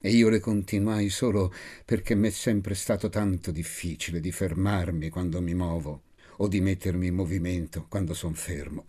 E 0.00 0.10
io 0.10 0.28
le 0.28 0.40
continuai 0.40 1.08
solo 1.08 1.52
perché 1.84 2.14
m'è 2.14 2.30
sempre 2.30 2.74
stato 2.74 3.08
tanto 3.08 3.50
difficile 3.50 4.20
di 4.20 4.32
fermarmi 4.32 5.08
quando 5.08 5.40
mi 5.40 5.54
muovo 5.54 6.02
o 6.36 6.48
di 6.48 6.60
mettermi 6.60 7.08
in 7.08 7.14
movimento 7.14 7.86
quando 7.88 8.14
son 8.14 8.34
fermo. 8.34 8.86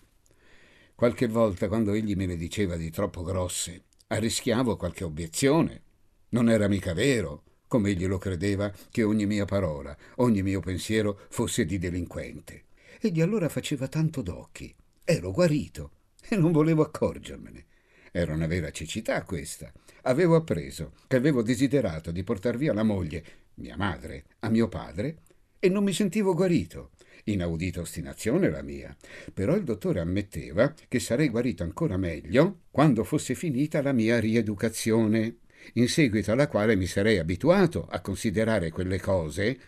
Qualche 0.96 1.28
volta, 1.28 1.68
quando 1.68 1.94
egli 1.94 2.16
me 2.16 2.25
le 2.25 2.38
diceva 2.38 2.75
di 2.75 2.92
troppo 2.92 3.24
grosse, 3.24 3.86
arrischiavo 4.08 4.78
qualche 4.78 5.04
obiezione. 5.04 5.82
Non 6.30 6.50
era 6.50 6.68
mica 6.68 6.94
vero 6.94 7.44
come 7.70 7.92
egli 7.92 8.08
lo 8.08 8.18
credeva, 8.18 8.74
che 8.89 9.04
ogni 9.04 9.28
mia 9.28 9.46
parola, 9.46 9.96
ogni 10.16 10.42
mio 10.42 10.60
pensiero 10.60 11.20
fosse 11.30 11.66
di 11.66 11.78
delinquente. 11.78 12.63
Egli 13.00 13.22
allora 13.22 13.48
faceva 13.48 13.88
tanto 13.88 14.24
d'occhi. 14.24 14.75
Ero 15.06 15.32
guarito 15.32 15.92
e 16.28 16.36
non 16.36 16.51
volevo 16.51 16.82
accorgermene. 16.82 17.66
Era 18.12 18.34
una 18.34 18.48
vera 18.48 18.72
cecità 18.72 19.24
questa. 19.24 19.72
Avevo 20.04 20.36
appreso 20.36 20.94
che 21.08 21.16
avevo 21.16 21.42
desiderato 21.42 22.12
di 22.12 22.24
portar 22.24 22.58
via 22.58 22.74
la 22.74 22.84
moglie, 22.84 23.24
mia 23.56 23.78
madre, 23.78 24.25
a 24.39 24.50
mio 24.50 24.68
padre 24.68 25.18
e 25.60 25.70
non 25.70 25.84
mi 25.84 25.94
sentivo 25.94 26.34
guarito. 26.34 26.92
Inaudita 27.25 27.82
ostinazione 27.82 28.50
la 28.50 28.62
mia. 28.62 28.96
Però 29.34 29.56
il 29.56 29.63
dottore 29.63 30.00
ammetteva 30.00 30.74
che 30.88 31.00
sarei 31.00 31.30
guarito 31.30 31.63
ancora 31.63 31.98
meglio 31.98 32.62
quando 32.72 33.04
fosse 33.04 33.36
finita 33.36 33.82
la 33.82 33.92
mia 33.92 34.20
rieducazione 34.20 35.36
in 35.74 35.88
seguito 35.88 36.32
alla 36.32 36.48
quale 36.48 36.75
mi 36.75 36.86
sarei 36.86 37.20
abituato 37.20 37.86
a 37.89 38.00
considerare 38.00 38.72
quelle 38.72 39.00
cose, 39.00 39.60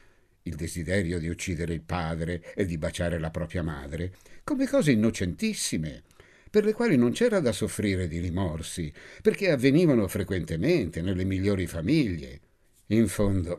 il 0.43 0.55
desiderio 0.55 1.19
di 1.19 1.27
uccidere 1.27 1.73
il 1.73 1.81
padre 1.81 2.53
e 2.55 2.65
di 2.65 2.77
baciare 2.77 3.19
la 3.19 3.29
propria 3.29 3.61
madre, 3.61 4.13
come 4.43 4.67
cose 4.67 4.91
innocentissime, 4.91 6.03
per 6.51 6.65
le 6.65 6.73
quali 6.73 6.97
non 6.97 7.13
c'era 7.13 7.39
da 7.39 7.53
soffrire 7.53 8.09
di 8.09 8.19
rimorsi, 8.19 8.91
perché 9.21 9.51
avvenivano 9.51 10.05
frequentemente 10.09 11.01
nelle 11.01 11.23
migliori 11.23 11.65
famiglie. 11.65 12.41
In 12.87 13.07
fondo, 13.07 13.57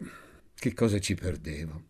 che 0.55 0.75
cosa 0.75 0.99
ci 0.99 1.15
perdevo? 1.15 1.85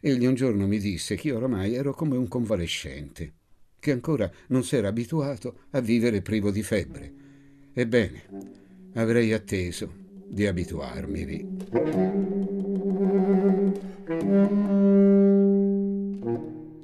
Egli 0.00 0.24
un 0.24 0.34
giorno 0.34 0.66
mi 0.66 0.78
disse 0.78 1.14
che 1.14 1.28
io 1.28 1.36
oramai 1.36 1.74
ero 1.74 1.92
come 1.92 2.16
un 2.16 2.26
convalescente, 2.26 3.34
che 3.78 3.92
ancora 3.92 4.30
non 4.48 4.64
s'era 4.64 4.88
abituato 4.88 5.64
a 5.72 5.80
vivere 5.80 6.22
privo 6.22 6.50
di 6.50 6.62
febbre. 6.62 7.12
Ebbene, 7.74 8.22
avrei 8.94 9.34
atteso 9.34 9.92
di 10.26 10.46
abituarmivi. 10.46 11.46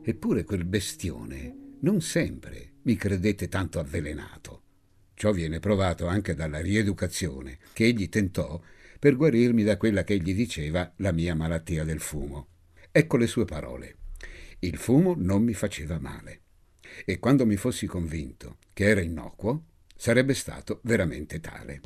Eppure 0.03 0.45
quel 0.45 0.65
bestione 0.67 1.57
non 1.81 2.03
sempre 2.03 2.72
mi 2.83 2.97
credette 2.97 3.49
tanto 3.49 3.79
avvelenato. 3.79 4.63
Ciò 5.15 5.33
viene 5.33 5.61
provato 5.61 6.07
anche 6.07 6.35
dalla 6.35 6.61
rieducazione 6.61 7.59
che 7.73 7.85
egli 7.85 8.09
tentò 8.09 8.61
per 8.99 9.17
guarirmi 9.17 9.63
da 9.63 9.77
quella 9.77 10.05
che 10.05 10.15
egli 10.15 10.35
diceva 10.35 10.93
la 10.97 11.13
mia 11.13 11.35
malattia 11.35 11.85
del 11.85 12.01
fumo. 12.01 12.49
Ecco 12.91 13.17
le 13.17 13.27
sue 13.27 13.45
parole. 13.45 13.97
Il 14.61 14.77
fumo 14.77 15.15
non 15.17 15.43
mi 15.43 15.55
faceva 15.55 15.99
male 15.99 16.41
e 17.05 17.19
quando 17.19 17.47
mi 17.47 17.57
fossi 17.57 17.87
convinto 17.87 18.59
che 18.73 18.85
era 18.85 19.01
innocuo, 19.01 19.65
sarebbe 19.97 20.35
stato 20.35 20.81
veramente 20.85 21.41
tale. 21.41 21.81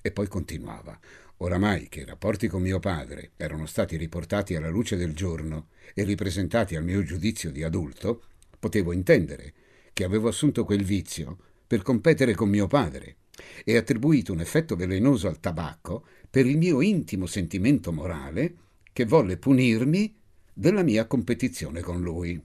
E 0.00 0.12
poi 0.12 0.28
continuava. 0.28 0.98
Oramai 1.38 1.88
che 1.88 2.00
i 2.00 2.04
rapporti 2.04 2.46
con 2.46 2.62
mio 2.62 2.78
padre 2.78 3.32
erano 3.36 3.66
stati 3.66 3.96
riportati 3.96 4.54
alla 4.54 4.68
luce 4.68 4.96
del 4.96 5.14
giorno 5.14 5.68
e 5.94 6.04
ripresentati 6.04 6.76
al 6.76 6.84
mio 6.84 7.02
giudizio 7.02 7.50
di 7.50 7.64
adulto, 7.64 8.22
potevo 8.58 8.92
intendere 8.92 9.52
che 9.92 10.04
avevo 10.04 10.28
assunto 10.28 10.64
quel 10.64 10.84
vizio 10.84 11.38
per 11.66 11.82
competere 11.82 12.34
con 12.34 12.48
mio 12.48 12.66
padre 12.66 13.16
e 13.64 13.76
attribuito 13.76 14.32
un 14.32 14.40
effetto 14.40 14.76
velenoso 14.76 15.28
al 15.28 15.40
tabacco 15.40 16.06
per 16.28 16.46
il 16.46 16.56
mio 16.56 16.80
intimo 16.80 17.26
sentimento 17.26 17.92
morale 17.92 18.54
che 18.92 19.04
volle 19.04 19.36
punirmi 19.36 20.14
della 20.52 20.82
mia 20.82 21.06
competizione 21.06 21.80
con 21.80 22.00
lui. 22.00 22.40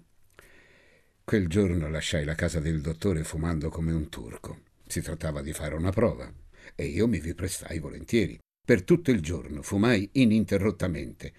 Quel 1.23 1.47
giorno 1.47 1.89
lasciai 1.89 2.23
la 2.23 2.35
casa 2.35 2.61
del 2.61 2.79
dottore 2.79 3.23
fumando 3.23 3.69
come 3.69 3.91
un 3.91 4.07
turco. 4.07 4.61
Si 4.87 5.01
trattava 5.01 5.41
di 5.41 5.51
fare 5.51 5.75
una 5.75 5.91
prova 5.91 6.31
e 6.73 6.85
io 6.85 7.07
mi 7.07 7.19
vi 7.19 7.33
prestai 7.33 7.79
volentieri. 7.79 8.39
Per 8.65 8.83
tutto 8.83 9.11
il 9.11 9.21
giorno 9.21 9.61
fumai 9.61 10.09
ininterrottamente. 10.13 11.33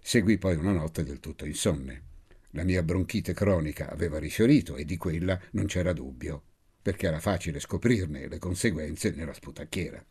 Seguì 0.00 0.36
poi 0.36 0.56
una 0.56 0.72
notte 0.72 1.04
del 1.04 1.20
tutto 1.20 1.46
insonne. 1.46 2.13
La 2.56 2.62
mia 2.62 2.84
bronchite 2.84 3.34
cronica 3.34 3.90
aveva 3.90 4.20
rifiorito 4.20 4.76
e 4.76 4.84
di 4.84 4.96
quella 4.96 5.40
non 5.52 5.66
c'era 5.66 5.92
dubbio, 5.92 6.42
perché 6.80 7.08
era 7.08 7.18
facile 7.18 7.58
scoprirne 7.58 8.28
le 8.28 8.38
conseguenze 8.38 9.10
nella 9.10 9.32
sputacchiera. 9.32 10.04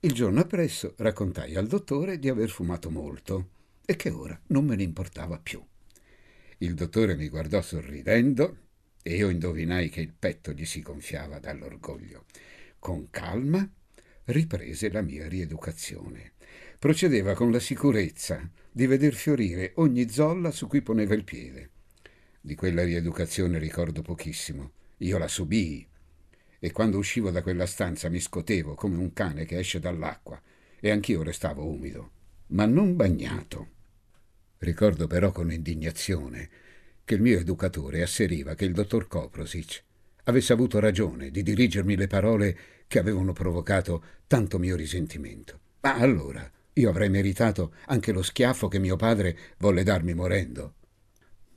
Il 0.00 0.12
giorno 0.12 0.40
appresso 0.40 0.92
raccontai 0.98 1.54
al 1.54 1.66
dottore 1.66 2.18
di 2.18 2.28
aver 2.28 2.50
fumato 2.50 2.90
molto 2.90 3.48
e 3.86 3.96
che 3.96 4.10
ora 4.10 4.38
non 4.48 4.66
me 4.66 4.76
ne 4.76 4.82
importava 4.82 5.38
più. 5.38 5.64
Il 6.58 6.74
dottore 6.74 7.16
mi 7.16 7.28
guardò 7.30 7.62
sorridendo 7.62 8.58
e 9.02 9.16
io 9.16 9.30
indovinai 9.30 9.88
che 9.88 10.02
il 10.02 10.12
petto 10.12 10.52
gli 10.52 10.66
si 10.66 10.82
gonfiava 10.82 11.38
dall'orgoglio. 11.38 12.26
Con 12.78 13.08
calma 13.08 13.66
riprese 14.24 14.90
la 14.90 15.00
mia 15.00 15.26
rieducazione. 15.26 16.32
Procedeva 16.78 17.32
con 17.32 17.50
la 17.50 17.60
sicurezza 17.60 18.46
di 18.70 18.86
veder 18.86 19.14
fiorire 19.14 19.72
ogni 19.76 20.10
zolla 20.10 20.50
su 20.50 20.66
cui 20.66 20.82
poneva 20.82 21.14
il 21.14 21.24
piede. 21.24 21.70
Di 22.48 22.54
quella 22.54 22.82
rieducazione 22.82 23.58
ricordo 23.58 24.00
pochissimo. 24.00 24.70
Io 25.00 25.18
la 25.18 25.28
subii 25.28 25.86
e 26.58 26.72
quando 26.72 26.96
uscivo 26.96 27.30
da 27.30 27.42
quella 27.42 27.66
stanza 27.66 28.08
mi 28.08 28.20
scotevo 28.20 28.72
come 28.72 28.96
un 28.96 29.12
cane 29.12 29.44
che 29.44 29.58
esce 29.58 29.80
dall'acqua 29.80 30.40
e 30.80 30.90
anch'io 30.90 31.22
restavo 31.22 31.66
umido, 31.66 32.10
ma 32.46 32.64
non 32.64 32.96
bagnato. 32.96 33.68
Ricordo 34.60 35.06
però 35.06 35.30
con 35.30 35.52
indignazione 35.52 36.48
che 37.04 37.16
il 37.16 37.20
mio 37.20 37.38
educatore 37.38 38.00
asseriva 38.00 38.54
che 38.54 38.64
il 38.64 38.72
dottor 38.72 39.08
Koprosic 39.08 39.84
avesse 40.24 40.54
avuto 40.54 40.80
ragione 40.80 41.30
di 41.30 41.42
dirigermi 41.42 41.96
le 41.96 42.06
parole 42.06 42.58
che 42.86 42.98
avevano 42.98 43.34
provocato 43.34 44.02
tanto 44.26 44.58
mio 44.58 44.74
risentimento. 44.74 45.60
Ma 45.82 45.96
allora 45.96 46.50
io 46.72 46.88
avrei 46.88 47.10
meritato 47.10 47.74
anche 47.88 48.10
lo 48.10 48.22
schiaffo 48.22 48.68
che 48.68 48.78
mio 48.78 48.96
padre 48.96 49.36
volle 49.58 49.82
darmi 49.82 50.14
morendo. 50.14 50.76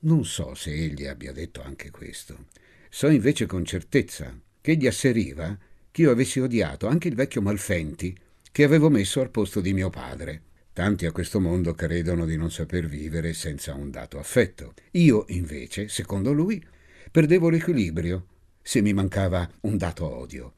Non 0.04 0.26
so 0.26 0.56
se 0.56 0.74
egli 0.74 1.06
abbia 1.06 1.32
detto 1.32 1.62
anche 1.62 1.92
questo. 1.92 2.46
So 2.90 3.08
invece 3.08 3.46
con 3.46 3.64
certezza 3.64 4.36
che 4.60 4.72
egli 4.72 4.88
asseriva 4.88 5.56
che 5.92 6.02
io 6.02 6.12
avessi 6.12 6.40
odiato 6.40 6.88
anche 6.88 7.08
il 7.08 7.14
vecchio 7.14 7.42
Malfenti 7.42 8.18
che 8.52 8.64
avevo 8.64 8.90
messo 8.90 9.22
al 9.22 9.30
posto 9.30 9.62
di 9.62 9.74
mio 9.74 9.92
padre. 9.92 10.42
Tanti 10.74 11.06
a 11.06 11.12
questo 11.12 11.40
mondo 11.40 11.74
credono 11.74 12.26
di 12.26 12.36
non 12.36 12.50
saper 12.50 12.88
vivere 12.88 13.34
senza 13.34 13.76
un 13.76 13.92
dato 13.92 14.18
affetto. 14.18 14.74
Io, 14.92 15.26
invece, 15.28 15.88
secondo 15.88 16.32
lui, 16.32 16.64
perdevo 17.12 17.50
l'equilibrio 17.50 18.26
se 18.62 18.82
mi 18.82 18.94
mancava 18.94 19.48
un 19.62 19.78
dato 19.78 20.10
odio. 20.10 20.54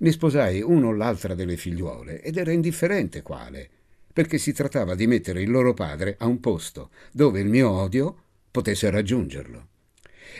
Ne 0.00 0.10
sposai 0.10 0.62
uno 0.62 0.88
o 0.88 0.92
l'altra 0.92 1.34
delle 1.34 1.56
figliuole 1.56 2.22
ed 2.22 2.36
era 2.36 2.50
indifferente 2.50 3.22
quale, 3.22 3.68
perché 4.12 4.38
si 4.38 4.52
trattava 4.52 4.96
di 4.96 5.06
mettere 5.06 5.42
il 5.42 5.50
loro 5.50 5.74
padre 5.74 6.16
a 6.18 6.26
un 6.26 6.40
posto 6.40 6.90
dove 7.12 7.38
il 7.38 7.48
mio 7.48 7.70
odio 7.70 8.22
potesse 8.50 8.90
raggiungerlo. 8.90 9.68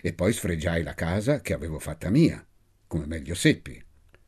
E 0.02 0.12
poi 0.12 0.32
sfregiai 0.32 0.82
la 0.82 0.94
casa 0.94 1.40
che 1.40 1.52
avevo 1.52 1.78
fatta 1.78 2.10
mia, 2.10 2.44
come 2.86 3.06
meglio 3.06 3.34
seppi. 3.34 3.82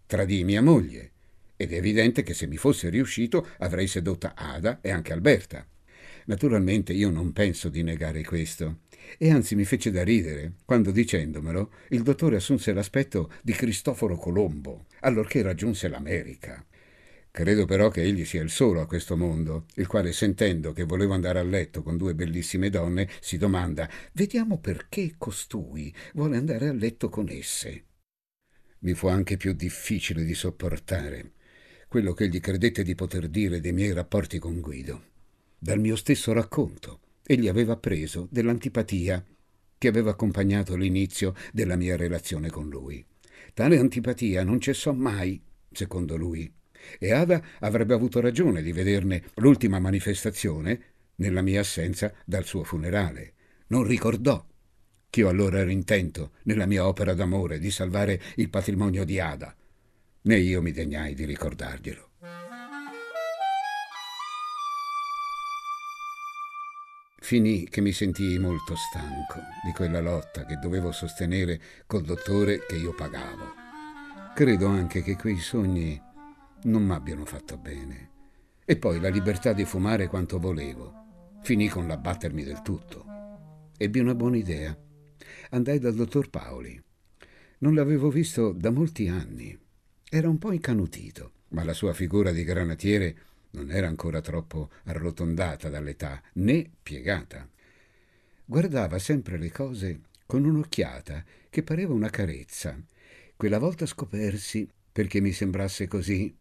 Tradii 0.07 0.45
mia 0.45 0.63
moglie. 0.63 1.11
Ed 1.57 1.73
è 1.73 1.77
evidente 1.77 2.23
che 2.23 2.35
se 2.35 2.47
mi 2.47 2.57
fosse 2.57 2.89
riuscito 2.89 3.47
avrei 3.59 3.87
sedotta 3.87 4.35
Ada 4.35 4.81
e 4.81 4.91
anche 4.91 5.13
Alberta. 5.13 5.67
Naturalmente 6.27 6.93
io 6.93 7.11
non 7.11 7.33
penso 7.33 7.69
di 7.69 7.83
negare 7.83 8.23
questo. 8.23 8.81
E 9.19 9.31
anzi 9.31 9.55
mi 9.55 9.65
fece 9.65 9.91
da 9.91 10.05
ridere 10.05 10.53
quando, 10.65 10.91
dicendomelo, 10.91 11.73
il 11.89 12.03
dottore 12.03 12.37
assunse 12.37 12.73
l'aspetto 12.73 13.33
di 13.43 13.53
Cristoforo 13.53 14.17
Colombo, 14.17 14.87
allorché 15.01 15.43
raggiunse 15.43 15.89
l'America. 15.89 16.65
Credo 17.35 17.65
però 17.65 17.89
che 17.89 18.03
egli 18.03 18.27
sia 18.27 18.43
il 18.43 18.51
solo 18.51 18.83
a 18.83 18.87
questo 18.87 19.17
mondo, 19.17 19.65
il 19.77 19.87
quale, 19.87 20.13
sentendo 20.13 20.75
che 20.75 20.85
volevo 20.85 21.15
andare 21.15 21.39
a 21.39 21.43
letto 21.43 21.83
con 21.83 21.97
due 21.97 22.15
bellissime 22.15 22.69
donne, 22.69 23.09
si 23.23 23.39
domanda 23.39 23.89
Vediamo 24.13 24.59
perché 24.59 25.15
costui 25.17 25.95
vuole 26.13 26.37
andare 26.37 26.69
a 26.69 26.75
letto 26.75 27.09
con 27.09 27.31
esse. 27.31 27.85
Mi 28.81 28.93
fu 28.93 29.07
anche 29.07 29.39
più 29.39 29.55
difficile 29.55 30.25
di 30.25 30.35
sopportare 30.35 31.33
quello 31.89 32.13
che 32.13 32.25
egli 32.25 32.39
credette 32.39 32.83
di 32.83 32.95
poter 32.95 33.29
dire 33.29 33.61
dei 33.61 33.73
miei 33.73 33.95
rapporti 33.95 34.39
con 34.39 34.61
Guido. 34.61 35.05
Dal 35.59 35.79
mio 35.79 35.97
stesso 35.97 36.35
racconto, 36.35 37.01
egli 37.25 37.49
aveva 37.49 37.79
preso 37.79 38.29
dell'antipatia 38.31 39.25
che 39.79 39.89
aveva 39.89 40.11
accompagnato 40.11 40.77
l'inizio 40.77 41.35
della 41.51 41.77
mia 41.77 41.97
relazione 41.97 42.51
con 42.51 42.69
lui. 42.69 43.03
Tale 43.55 43.79
antipatia 43.79 44.45
non 44.45 44.61
cessò 44.61 44.93
mai, 44.93 45.43
secondo 45.71 46.17
lui, 46.17 46.53
e 46.99 47.13
Ada 47.13 47.43
avrebbe 47.61 47.95
avuto 47.95 48.21
ragione 48.21 48.63
di 48.63 48.73
vederne 48.73 49.23
l'ultima 49.37 49.79
manifestazione 49.79 50.81
nella 51.17 51.43
mia 51.43 51.61
assenza 51.61 52.13
dal 52.25 52.45
suo 52.45 52.65
funerale. 52.65 53.35
Non 53.69 53.85
ricordò 53.85 54.45
che 55.09 55.21
io 55.21 55.29
allora 55.29 55.59
ero 55.59 55.71
intento, 55.71 56.33
nella 56.45 56.67
mia 56.67 56.87
opera 56.87 57.13
d'amore, 57.13 57.59
di 57.59 57.71
salvare 57.71 58.21
il 58.37 58.49
patrimonio 58.49 59.05
di 59.05 59.21
Ada, 59.21 59.55
né 60.23 60.37
io 60.39 60.63
mi 60.63 60.73
degnai 60.73 61.15
di 61.15 61.25
ricordarglielo. 61.25 62.11
Finì 67.21 67.69
che 67.69 67.81
mi 67.81 67.93
sentii 67.93 68.39
molto 68.39 68.75
stanco 68.75 69.41
di 69.65 69.73
quella 69.73 70.01
lotta 70.01 70.45
che 70.45 70.57
dovevo 70.57 70.93
sostenere 70.93 71.61
col 71.87 72.03
dottore 72.03 72.67
che 72.67 72.77
io 72.77 72.93
pagavo. 72.95 73.55
Credo 74.35 74.67
anche 74.67 75.03
che 75.03 75.17
quei 75.17 75.39
sogni 75.39 76.01
non 76.65 76.85
m'abbiano 76.85 77.25
fatto 77.25 77.57
bene. 77.57 78.11
E 78.65 78.77
poi 78.77 79.01
la 79.01 79.09
libertà 79.09 79.53
di 79.53 79.65
fumare 79.65 80.07
quanto 80.07 80.39
volevo. 80.39 81.39
Finì 81.43 81.69
con 81.69 81.87
l'abbattermi 81.87 82.45
del 82.45 82.63
tutto. 82.63 83.05
Ebbi 83.77 83.99
una 83.99 84.15
buona 84.15 84.37
idea. 84.37 84.77
Andai 85.51 85.79
dal 85.79 85.95
dottor 85.95 86.31
Paoli. 86.31 86.81
Non 87.59 87.75
l'avevo 87.75 88.11
visto 88.11 88.53
da 88.53 88.71
molti 88.71 89.09
anni. 89.09 89.59
Era 90.09 90.29
un 90.29 90.39
po' 90.39 90.53
incanutito, 90.53 91.33
ma 91.49 91.65
la 91.65 91.73
sua 91.73 91.93
figura 91.93 92.31
di 92.31 92.45
granatiere 92.45 93.17
non 93.51 93.71
era 93.71 93.87
ancora 93.87 94.21
troppo 94.21 94.71
arrotondata 94.85 95.69
dall'età, 95.69 96.23
né 96.35 96.71
piegata. 96.83 97.49
Guardava 98.45 98.99
sempre 98.99 99.39
le 99.39 99.51
cose 99.51 100.01
con 100.27 100.45
un'occhiata 100.45 101.25
che 101.51 101.63
pareva 101.63 101.93
una 101.93 102.11
carezza. 102.11 102.79
Quella 103.37 103.59
volta 103.59 103.87
scopersi 103.87 104.69
perché 104.91 105.21
mi 105.21 105.33
sembrasse 105.33 105.87
così. 105.87 106.35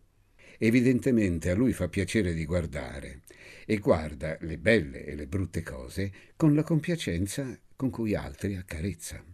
Evidentemente 0.63 1.49
a 1.49 1.55
lui 1.55 1.73
fa 1.73 1.87
piacere 1.87 2.35
di 2.35 2.45
guardare 2.45 3.21
e 3.65 3.77
guarda 3.77 4.37
le 4.41 4.59
belle 4.59 5.03
e 5.05 5.15
le 5.15 5.25
brutte 5.25 5.63
cose 5.63 6.11
con 6.35 6.53
la 6.53 6.61
compiacenza 6.61 7.57
con 7.75 7.89
cui 7.89 8.13
altri 8.13 8.55
accarezza. 8.55 9.25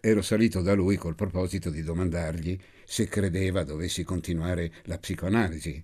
Ero 0.00 0.22
salito 0.22 0.62
da 0.62 0.72
lui 0.74 0.94
col 0.94 1.16
proposito 1.16 1.70
di 1.70 1.82
domandargli 1.82 2.56
se 2.84 3.08
credeva 3.08 3.64
dovessi 3.64 4.04
continuare 4.04 4.70
la 4.84 4.96
psicoanalisi, 4.96 5.82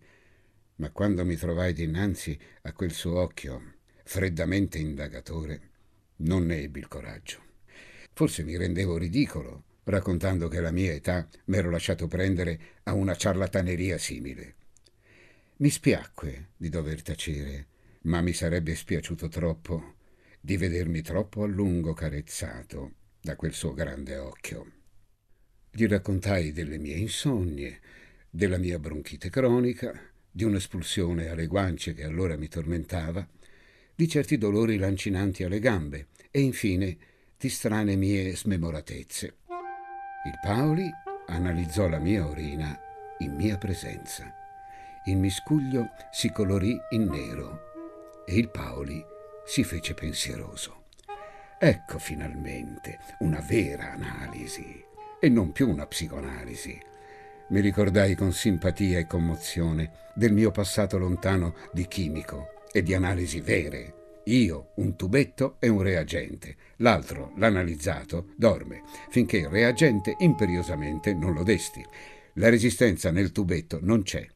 ma 0.76 0.92
quando 0.92 1.24
mi 1.24 1.34
trovai 1.34 1.72
dinanzi 1.72 2.38
a 2.62 2.72
quel 2.72 2.92
suo 2.92 3.20
occhio 3.20 3.72
freddamente 4.04 4.78
indagatore, 4.78 5.70
non 6.18 6.46
ne 6.46 6.58
ebbi 6.60 6.78
il 6.78 6.86
coraggio. 6.86 7.42
Forse 8.12 8.44
mi 8.44 8.56
rendevo 8.56 8.96
ridicolo 8.98 9.64
raccontando 9.82 10.46
che 10.46 10.58
alla 10.58 10.70
mia 10.70 10.92
età 10.92 11.26
m'ero 11.46 11.70
lasciato 11.70 12.06
prendere 12.06 12.60
a 12.84 12.94
una 12.94 13.16
ciarlataneria 13.16 13.98
simile. 13.98 14.54
Mi 15.58 15.70
spiacque 15.70 16.48
di 16.58 16.68
dover 16.68 17.00
tacere, 17.00 17.66
ma 18.02 18.20
mi 18.20 18.34
sarebbe 18.34 18.74
spiaciuto 18.74 19.28
troppo 19.28 19.94
di 20.38 20.58
vedermi 20.58 21.00
troppo 21.00 21.44
a 21.44 21.46
lungo 21.46 21.94
carezzato 21.94 22.92
da 23.22 23.36
quel 23.36 23.54
suo 23.54 23.72
grande 23.72 24.18
occhio. 24.18 24.72
Gli 25.70 25.86
raccontai 25.86 26.52
delle 26.52 26.76
mie 26.76 26.96
insonnie, 26.96 27.80
della 28.28 28.58
mia 28.58 28.78
bronchite 28.78 29.30
cronica, 29.30 29.98
di 30.30 30.44
un'espulsione 30.44 31.28
alle 31.28 31.46
guance 31.46 31.94
che 31.94 32.04
allora 32.04 32.36
mi 32.36 32.48
tormentava, 32.48 33.26
di 33.94 34.08
certi 34.08 34.36
dolori 34.36 34.76
lancinanti 34.76 35.42
alle 35.42 35.58
gambe 35.58 36.08
e 36.30 36.42
infine 36.42 36.98
di 37.38 37.48
strane 37.48 37.96
mie 37.96 38.36
smemoratezze. 38.36 39.36
Il 40.26 40.38
Paoli 40.42 40.90
analizzò 41.28 41.88
la 41.88 41.98
mia 41.98 42.26
urina 42.26 42.78
in 43.20 43.34
mia 43.34 43.56
presenza. 43.56 44.35
Il 45.06 45.16
miscuglio 45.16 45.88
si 46.10 46.30
colorì 46.30 46.78
in 46.90 47.04
nero 47.04 48.24
e 48.24 48.36
il 48.36 48.48
Paoli 48.48 49.04
si 49.44 49.64
fece 49.64 49.94
pensieroso. 49.94 50.84
Ecco 51.58 51.98
finalmente 51.98 52.98
una 53.20 53.40
vera 53.40 53.92
analisi 53.92 54.84
e 55.18 55.28
non 55.28 55.52
più 55.52 55.68
una 55.68 55.86
psicoanalisi 55.86 56.94
mi 57.48 57.60
ricordai 57.60 58.16
con 58.16 58.32
simpatia 58.32 58.98
e 58.98 59.06
commozione 59.06 59.92
del 60.14 60.32
mio 60.32 60.50
passato 60.50 60.98
lontano 60.98 61.54
di 61.72 61.86
chimico 61.86 62.64
e 62.72 62.82
di 62.82 62.92
analisi 62.92 63.40
vere. 63.40 64.22
Io, 64.24 64.70
un 64.76 64.96
tubetto 64.96 65.54
e 65.60 65.68
un 65.68 65.80
reagente. 65.80 66.56
L'altro, 66.78 67.32
l'analizzato, 67.36 68.30
dorme, 68.34 68.82
finché 69.10 69.36
il 69.36 69.48
reagente 69.48 70.16
imperiosamente 70.18 71.14
non 71.14 71.34
lo 71.34 71.44
desti. 71.44 71.84
La 72.34 72.48
resistenza 72.48 73.12
nel 73.12 73.30
tubetto 73.30 73.78
non 73.80 74.02
c'è, 74.02 74.26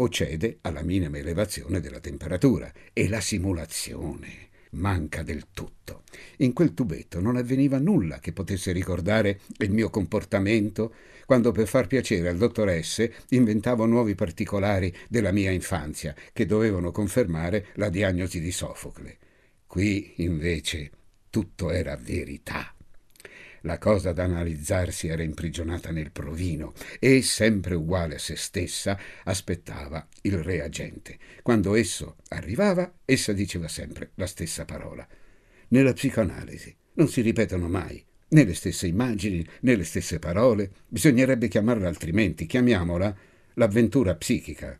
o 0.00 0.08
cede 0.08 0.58
alla 0.62 0.82
minima 0.82 1.18
elevazione 1.18 1.80
della 1.80 2.00
temperatura, 2.00 2.72
e 2.92 3.08
la 3.08 3.20
simulazione 3.20 4.48
manca 4.72 5.22
del 5.22 5.46
tutto. 5.52 6.02
In 6.38 6.52
quel 6.52 6.74
tubetto 6.74 7.20
non 7.20 7.36
avveniva 7.36 7.78
nulla 7.78 8.18
che 8.18 8.32
potesse 8.32 8.72
ricordare 8.72 9.40
il 9.58 9.70
mio 9.70 9.90
comportamento 9.90 10.94
quando 11.26 11.52
per 11.52 11.66
far 11.66 11.86
piacere 11.86 12.28
al 12.28 12.36
dottor 12.36 12.70
S 12.82 13.08
inventavo 13.30 13.86
nuovi 13.86 14.14
particolari 14.14 14.94
della 15.08 15.32
mia 15.32 15.50
infanzia 15.50 16.14
che 16.32 16.46
dovevano 16.46 16.92
confermare 16.92 17.66
la 17.74 17.88
diagnosi 17.88 18.40
di 18.40 18.52
Sofocle. 18.52 19.18
Qui, 19.66 20.14
invece, 20.16 20.90
tutto 21.30 21.70
era 21.70 21.96
verità. 21.96 22.74
La 23.62 23.78
cosa 23.78 24.12
da 24.12 24.24
analizzarsi 24.24 25.08
era 25.08 25.22
imprigionata 25.22 25.90
nel 25.90 26.10
provino 26.10 26.72
e, 26.98 27.22
sempre 27.22 27.74
uguale 27.74 28.14
a 28.14 28.18
se 28.18 28.36
stessa, 28.36 28.98
aspettava 29.24 30.06
il 30.22 30.42
reagente. 30.42 31.18
Quando 31.42 31.74
esso 31.74 32.16
arrivava, 32.28 32.92
essa 33.04 33.32
diceva 33.32 33.68
sempre 33.68 34.12
la 34.14 34.26
stessa 34.26 34.64
parola. 34.64 35.06
Nella 35.68 35.92
psicoanalisi 35.92 36.74
non 36.94 37.08
si 37.08 37.20
ripetono 37.20 37.68
mai 37.68 38.04
né 38.30 38.44
le 38.44 38.54
stesse 38.54 38.86
immagini, 38.86 39.46
né 39.60 39.76
le 39.76 39.84
stesse 39.84 40.18
parole. 40.18 40.70
Bisognerebbe 40.88 41.48
chiamarla 41.48 41.88
altrimenti. 41.88 42.46
Chiamiamola 42.46 43.16
l'avventura 43.54 44.14
psichica. 44.14 44.78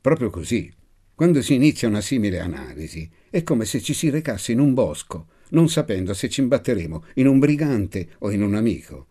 Proprio 0.00 0.30
così. 0.30 0.72
Quando 1.14 1.40
si 1.42 1.54
inizia 1.54 1.88
una 1.88 2.00
simile 2.00 2.40
analisi, 2.40 3.10
è 3.30 3.42
come 3.42 3.64
se 3.64 3.80
ci 3.80 3.94
si 3.94 4.10
recasse 4.10 4.52
in 4.52 4.60
un 4.60 4.74
bosco, 4.74 5.28
non 5.50 5.68
sapendo 5.68 6.14
se 6.14 6.28
ci 6.28 6.40
imbatteremo 6.40 7.04
in 7.14 7.26
un 7.26 7.38
brigante 7.38 8.08
o 8.18 8.30
in 8.30 8.42
un 8.42 8.54
amico. 8.54 9.08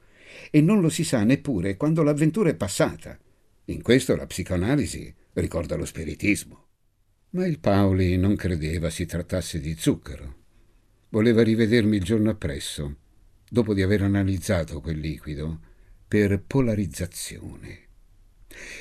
E 0.52 0.62
non 0.62 0.82
lo 0.82 0.90
si 0.90 1.04
sa 1.04 1.24
neppure 1.24 1.78
quando 1.78 2.04
l'avventura 2.04 2.50
è 2.50 2.56
passata. 2.56 3.18
In 3.66 3.82
questo 3.82 4.16
la 4.16 4.26
psicoanalisi 4.26 5.14
ricorda 5.34 5.76
lo 5.76 5.86
spiritismo. 5.86 6.68
Ma 7.32 7.46
il 7.46 7.60
Paoli 7.60 8.18
non 8.18 8.36
credeva 8.36 8.90
si 8.90 9.06
trattasse 9.06 9.60
di 9.60 9.76
zucchero. 9.78 10.44
Voleva 11.10 11.44
rivedermi 11.44 11.98
il 11.98 12.04
giorno 12.04 12.30
appresso 12.30 12.98
dopo 13.50 13.74
di 13.74 13.82
aver 13.82 14.02
analizzato 14.02 14.82
quel 14.82 15.00
liquido, 15.00 15.60
per 16.08 16.42
polarizzazione. 16.46 17.84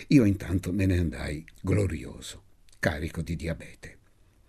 Io 0.08 0.24
intanto 0.24 0.72
me 0.72 0.86
ne 0.86 0.98
andai 0.98 1.44
glorioso, 1.60 2.42
carico 2.78 3.22
di 3.22 3.36
diabete. 3.36 3.98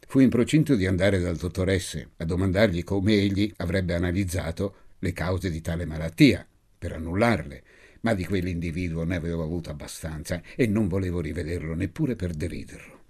Fui 0.08 0.24
in 0.24 0.30
procinto 0.30 0.76
di 0.76 0.86
andare 0.86 1.20
dal 1.20 1.36
dottor 1.36 1.78
S 1.78 2.06
a 2.18 2.26
domandargli 2.26 2.84
come 2.84 3.14
egli 3.14 3.52
avrebbe 3.58 3.94
analizzato 3.94 4.76
le 5.00 5.14
cause 5.14 5.50
di 5.50 5.62
tale 5.62 5.86
malattia, 5.86 6.48
per 6.78 6.94
annullarle, 6.94 7.64
ma 8.02 8.14
di 8.14 8.24
quell'individuo 8.24 9.04
ne 9.04 9.16
avevo 9.16 9.44
avuto 9.44 9.72
abbastanza 9.72 10.42
e 10.56 10.68
non 10.68 10.88
volevo 10.88 11.22
rivederlo 11.22 11.74
neppure 11.74 12.16
per 12.16 12.34
deriderlo. 12.34 13.04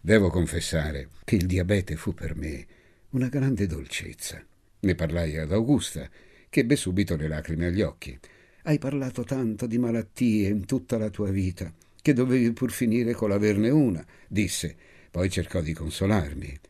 Devo 0.00 0.28
confessare 0.28 1.08
che 1.24 1.36
il 1.36 1.46
diabete 1.46 1.94
fu 1.96 2.14
per 2.14 2.34
me 2.34 2.66
una 3.10 3.28
grande 3.28 3.66
dolcezza. 3.66 4.42
Ne 4.80 4.94
parlai 4.94 5.36
ad 5.36 5.52
Augusta 5.52 6.08
che 6.48 6.60
ebbe 6.60 6.74
subito 6.74 7.16
le 7.16 7.28
lacrime 7.28 7.66
agli 7.66 7.82
occhi. 7.82 8.18
Hai 8.62 8.78
parlato 8.78 9.24
tanto 9.24 9.66
di 9.66 9.78
malattie 9.78 10.48
in 10.48 10.66
tutta 10.66 10.98
la 10.98 11.10
tua 11.10 11.30
vita, 11.30 11.72
che 12.02 12.12
dovevi 12.12 12.52
pur 12.52 12.72
finire 12.72 13.12
con 13.12 13.28
l'averne 13.28 13.70
una, 13.70 14.04
disse. 14.26 14.76
Poi 15.10 15.28
cercò 15.28 15.60
di 15.60 15.72
consolarmi. 15.72 16.60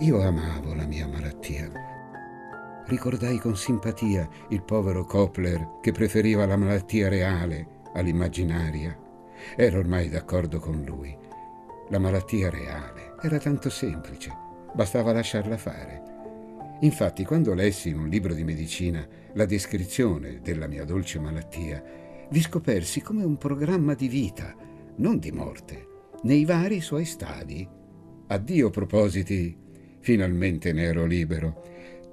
Io 0.00 0.20
amavo 0.20 0.74
la 0.74 0.84
mia 0.84 1.06
malattia. 1.08 1.72
Ricordai 2.84 3.38
con 3.38 3.56
simpatia 3.56 4.28
il 4.50 4.62
povero 4.62 5.06
Kopler 5.06 5.78
che 5.80 5.92
preferiva 5.92 6.44
la 6.44 6.58
malattia 6.58 7.08
reale 7.08 7.84
all'immaginaria. 7.94 8.94
Ero 9.56 9.78
ormai 9.78 10.10
d'accordo 10.10 10.60
con 10.60 10.82
lui. 10.84 11.16
La 11.88 11.98
malattia 11.98 12.50
reale 12.50 13.14
era 13.22 13.38
tanto 13.38 13.70
semplice, 13.70 14.30
bastava 14.74 15.12
lasciarla 15.12 15.56
fare. 15.56 16.02
Infatti, 16.80 17.24
quando 17.24 17.54
lessi 17.54 17.88
in 17.88 17.98
un 17.98 18.08
libro 18.08 18.34
di 18.34 18.44
medicina 18.44 19.06
la 19.32 19.46
descrizione 19.46 20.40
della 20.42 20.66
mia 20.66 20.84
dolce 20.84 21.18
malattia, 21.18 21.82
vi 22.30 22.40
scopersi 22.40 23.00
come 23.00 23.24
un 23.24 23.36
programma 23.36 23.94
di 23.94 24.08
vita, 24.08 24.54
non 24.96 25.18
di 25.18 25.30
morte, 25.30 25.86
nei 26.22 26.44
vari 26.44 26.80
suoi 26.80 27.04
stadi. 27.04 27.66
Addio 28.28 28.70
propositi, 28.70 29.56
finalmente 30.00 30.72
ne 30.72 30.82
ero 30.82 31.06
libero. 31.06 31.62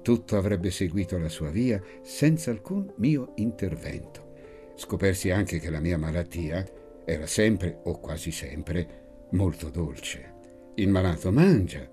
Tutto 0.02 0.36
avrebbe 0.36 0.70
seguito 0.70 1.18
la 1.18 1.28
sua 1.28 1.50
via 1.50 1.82
senza 2.02 2.50
alcun 2.50 2.92
mio 2.96 3.32
intervento. 3.36 4.32
Scopersi 4.76 5.30
anche 5.30 5.58
che 5.58 5.70
la 5.70 5.80
mia 5.80 5.98
malattia 5.98 6.64
era 7.04 7.26
sempre, 7.26 7.80
o 7.84 7.98
quasi 7.98 8.30
sempre, 8.30 9.26
molto 9.30 9.70
dolce. 9.70 10.32
Il 10.76 10.88
malato 10.88 11.32
mangia, 11.32 11.88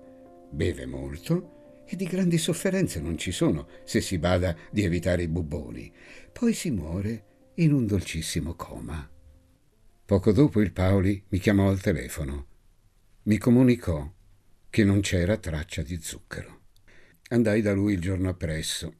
beve 0.50 0.86
molto 0.86 1.82
e 1.86 1.96
di 1.96 2.04
grandi 2.04 2.38
sofferenze 2.38 3.00
non 3.00 3.18
ci 3.18 3.32
sono 3.32 3.66
se 3.84 4.00
si 4.00 4.18
bada 4.18 4.54
di 4.70 4.84
evitare 4.84 5.22
i 5.22 5.28
bubboni. 5.28 5.92
Poi 6.32 6.52
si 6.52 6.70
muore 6.70 7.24
in 7.56 7.72
un 7.72 7.86
dolcissimo 7.86 8.54
coma. 8.54 9.06
Poco 10.06 10.32
dopo 10.32 10.62
il 10.62 10.72
Paoli 10.72 11.22
mi 11.28 11.38
chiamò 11.38 11.68
al 11.68 11.80
telefono. 11.80 12.46
Mi 13.24 13.36
comunicò 13.36 14.10
che 14.70 14.84
non 14.84 15.00
c'era 15.00 15.36
traccia 15.36 15.82
di 15.82 16.00
zucchero. 16.00 16.60
Andai 17.28 17.60
da 17.60 17.74
lui 17.74 17.92
il 17.92 18.00
giorno 18.00 18.30
appresso 18.30 18.94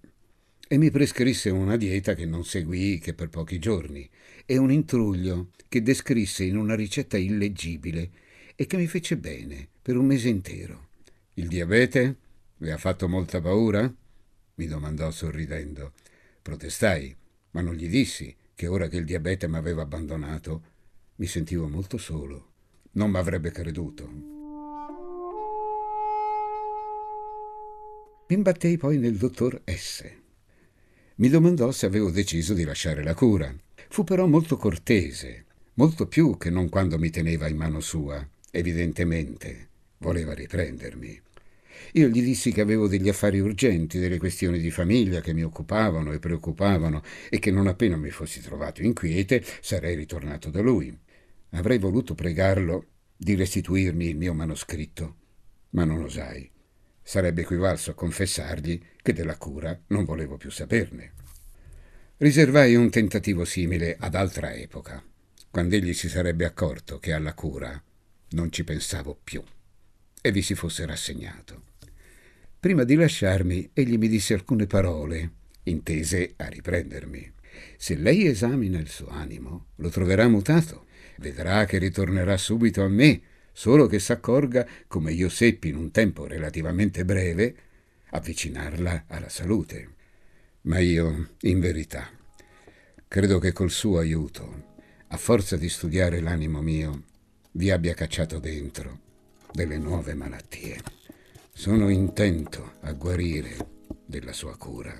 e 0.69 0.77
mi 0.77 0.91
prescrisse 0.91 1.49
una 1.49 1.77
dieta 1.77 2.15
che 2.15 2.27
non 2.27 2.45
seguii 2.45 2.99
che 2.99 3.15
per 3.15 3.31
pochi 3.31 3.59
giorni 3.59 4.09
e 4.45 4.59
un 4.59 4.71
intruglio 4.71 5.51
che 5.69 5.83
descrisse 5.83 6.45
in 6.45 6.57
una 6.57 6.75
ricetta 6.75 7.17
illeggibile 7.17 8.11
e 8.55 8.67
che 8.67 8.77
mi 8.77 8.87
fece 8.87 9.17
bene 9.17 9.69
per 9.81 9.97
un 9.97 10.05
mese 10.05 10.29
intero. 10.29 10.89
Il 11.35 11.49
diabete? 11.49 12.17
Le 12.59 12.73
ha 12.73 12.79
fatto 12.79 13.09
molta 13.09 13.41
paura? 13.41 13.93
mi 14.55 14.67
domandò 14.67 15.11
sorridendo. 15.11 15.95
Protestai, 16.43 17.17
ma 17.53 17.63
non 17.63 17.75
gli 17.75 17.89
dissi 17.89 18.35
che 18.63 18.69
ora 18.69 18.87
che 18.87 18.99
il 18.99 19.05
diabete 19.05 19.49
mi 19.49 19.57
aveva 19.57 19.83
abbandonato 19.83 20.63
mi 21.17 21.27
sentivo 21.27 21.67
molto 21.67 21.99
solo. 21.99 22.51
Non 22.93 23.11
mi 23.11 23.17
avrebbe 23.17 23.51
creduto. 23.51 24.09
Mi 28.29 28.37
imbattei 28.37 28.77
poi 28.77 28.99
nel 28.99 29.17
dottor 29.17 29.63
S 29.65 30.09
mi 31.17 31.29
domandò 31.29 31.73
se 31.73 31.87
avevo 31.87 32.13
deciso 32.13 32.55
di 32.55 32.63
lasciare 32.63 33.03
la 33.03 33.15
cura. 33.15 33.53
Fu 33.89 34.05
però 34.05 34.27
molto 34.27 34.57
cortese, 34.57 35.45
molto 35.75 36.07
più 36.07 36.37
che 36.39 36.49
non 36.49 36.69
quando 36.69 37.01
mi 37.01 37.11
teneva 37.11 37.49
in 37.49 37.57
mano 37.57 37.81
sua. 37.81 38.25
Evidentemente 38.53 39.71
voleva 39.99 40.35
riprendermi. 40.35 41.21
Io 41.93 42.09
gli 42.09 42.23
dissi 42.23 42.53
che 42.53 42.61
avevo 42.61 42.89
degli 42.89 43.09
affari 43.09 43.41
urgenti, 43.41 43.99
delle 43.99 44.19
questioni 44.19 44.59
di 44.59 44.71
famiglia 44.71 45.21
che 45.21 45.33
mi 45.33 45.43
occupavano 45.43 46.13
e 46.13 46.19
preoccupavano 46.19 47.03
e 47.29 47.39
che 47.39 47.51
non 47.51 47.67
appena 47.67 47.97
mi 47.97 48.11
fossi 48.11 48.41
trovato 48.41 48.83
in 48.83 48.95
quiete 48.95 49.45
sarei 49.61 49.95
ritornato 49.95 50.51
da 50.51 50.61
lui. 50.61 50.97
Avrei 51.51 51.79
voluto 51.79 52.15
pregarlo 52.15 52.87
di 53.17 53.35
restituirmi 53.35 54.09
il 54.09 54.17
mio 54.17 54.35
manoscritto, 54.35 55.17
ma 55.71 55.85
non 55.85 56.03
osai. 56.03 56.51
Sarebbe 57.03 57.43
equivalso 57.43 57.91
a 57.91 57.95
confessargli 57.95 58.81
che 59.03 59.13
della 59.13 59.37
cura 59.37 59.79
non 59.89 60.05
volevo 60.05 60.37
più 60.37 60.51
saperne. 60.51 61.13
Riservai 62.17 62.75
un 62.75 62.89
tentativo 62.91 63.45
simile 63.45 63.97
ad 63.99 64.15
altra 64.15 64.55
epoca, 64.55 65.03
quando 65.51 65.75
egli 65.75 65.93
si 65.93 66.09
sarebbe 66.09 66.45
accorto 66.45 66.99
che 66.99 67.13
alla 67.13 67.35
cura 67.35 67.83
non 68.31 68.51
ci 68.51 68.65
pensavo 68.65 69.19
più 69.23 69.43
e 70.23 70.33
vi 70.33 70.41
si 70.41 70.55
fosse 70.55 70.87
rassegnato. 70.87 71.65
Prima 72.59 72.85
di 72.85 72.95
lasciarmi, 72.95 73.71
egli 73.75 73.99
mi 73.99 74.09
disse 74.09 74.35
alcune 74.35 74.67
parole, 74.67 75.33
intese 75.65 76.35
a 76.37 76.47
riprendermi. 76.47 77.33
Se 77.77 77.97
lei 77.97 78.27
esamina 78.27 78.79
il 78.79 78.89
suo 78.89 79.09
animo, 79.09 79.67
lo 79.77 79.89
troverà 79.89 80.29
mutato. 80.29 80.87
Vedrà 81.19 81.65
che 81.65 81.79
ritornerà 81.79 82.37
subito 82.37 82.83
a 82.83 82.89
me 82.89 83.21
solo 83.53 83.87
che 83.87 83.99
s'accorga, 83.99 84.67
come 84.87 85.13
io 85.13 85.29
seppi 85.29 85.69
in 85.69 85.77
un 85.77 85.91
tempo 85.91 86.27
relativamente 86.27 87.05
breve, 87.05 87.55
avvicinarla 88.11 89.05
alla 89.09 89.29
salute. 89.29 89.89
Ma 90.63 90.79
io, 90.79 91.31
in 91.41 91.59
verità, 91.59 92.09
credo 93.09 93.41
che 93.41 93.53
col 93.53 93.73
suo 93.73 93.99
aiuto, 93.99 94.71
a 95.09 95.17
forza 95.17 95.57
di 95.57 95.69
studiare 95.69 96.21
l'animo 96.21 96.63
mio, 96.63 97.03
vi 97.53 97.73
abbia 97.73 97.93
cacciato 97.93 98.39
dentro 98.39 99.11
delle 99.53 99.79
nuove 99.79 100.15
malattie. 100.15 100.81
Sono 101.53 101.91
intento 101.91 102.73
a 102.81 102.93
guarire 102.93 103.57
della 104.07 104.33
sua 104.33 104.57
cura. 104.57 104.97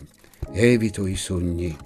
Evito 0.53 1.07
i 1.07 1.17
sogni 1.17 1.77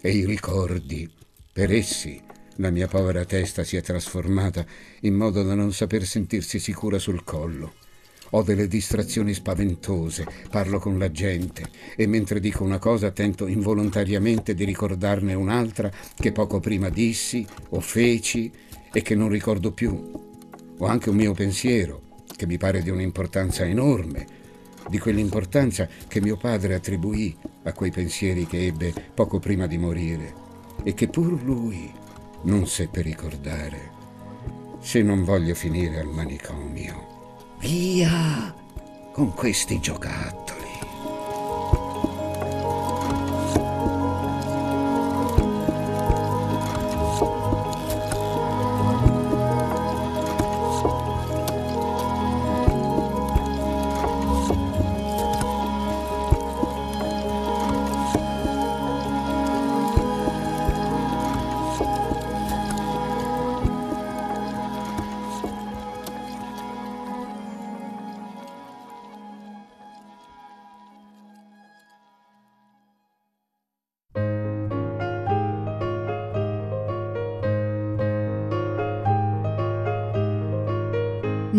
e 0.00 0.10
i 0.10 0.24
ricordi. 0.24 1.10
Per 1.52 1.72
essi 1.72 2.22
la 2.56 2.70
mia 2.70 2.86
povera 2.86 3.24
testa 3.24 3.64
si 3.64 3.76
è 3.76 3.82
trasformata 3.82 4.64
in 5.00 5.14
modo 5.14 5.42
da 5.42 5.54
non 5.54 5.72
saper 5.72 6.06
sentirsi 6.06 6.58
sicura 6.58 6.98
sul 6.98 7.24
collo. 7.24 7.74
Ho 8.30 8.42
delle 8.42 8.66
distrazioni 8.66 9.34
spaventose, 9.34 10.26
parlo 10.50 10.78
con 10.78 10.98
la 10.98 11.10
gente 11.10 11.64
e 11.96 12.06
mentre 12.06 12.40
dico 12.40 12.64
una 12.64 12.78
cosa 12.78 13.10
tento 13.10 13.46
involontariamente 13.46 14.54
di 14.54 14.64
ricordarne 14.64 15.34
un'altra 15.34 15.90
che 16.16 16.32
poco 16.32 16.58
prima 16.58 16.88
dissi 16.88 17.46
o 17.70 17.80
feci 17.80 18.50
e 18.92 19.02
che 19.02 19.14
non 19.14 19.28
ricordo 19.28 19.72
più. 19.72 20.25
Ho 20.78 20.86
anche 20.86 21.08
un 21.08 21.16
mio 21.16 21.32
pensiero 21.32 22.02
che 22.36 22.46
mi 22.46 22.58
pare 22.58 22.82
di 22.82 22.90
un'importanza 22.90 23.64
enorme, 23.64 24.26
di 24.88 24.98
quell'importanza 24.98 25.88
che 26.06 26.20
mio 26.20 26.36
padre 26.36 26.74
attribuì 26.74 27.34
a 27.64 27.72
quei 27.72 27.90
pensieri 27.90 28.46
che 28.46 28.66
ebbe 28.66 28.92
poco 29.14 29.38
prima 29.38 29.66
di 29.66 29.78
morire 29.78 30.34
e 30.82 30.92
che 30.94 31.08
pur 31.08 31.42
lui 31.42 31.90
non 32.42 32.66
seppe 32.66 33.00
ricordare. 33.00 33.94
Se 34.80 35.02
non 35.02 35.24
voglio 35.24 35.54
finire 35.54 36.00
al 36.00 36.08
manicomio, 36.08 37.56
via 37.60 38.54
con 39.12 39.32
questi 39.32 39.80
giocattoli. 39.80 40.65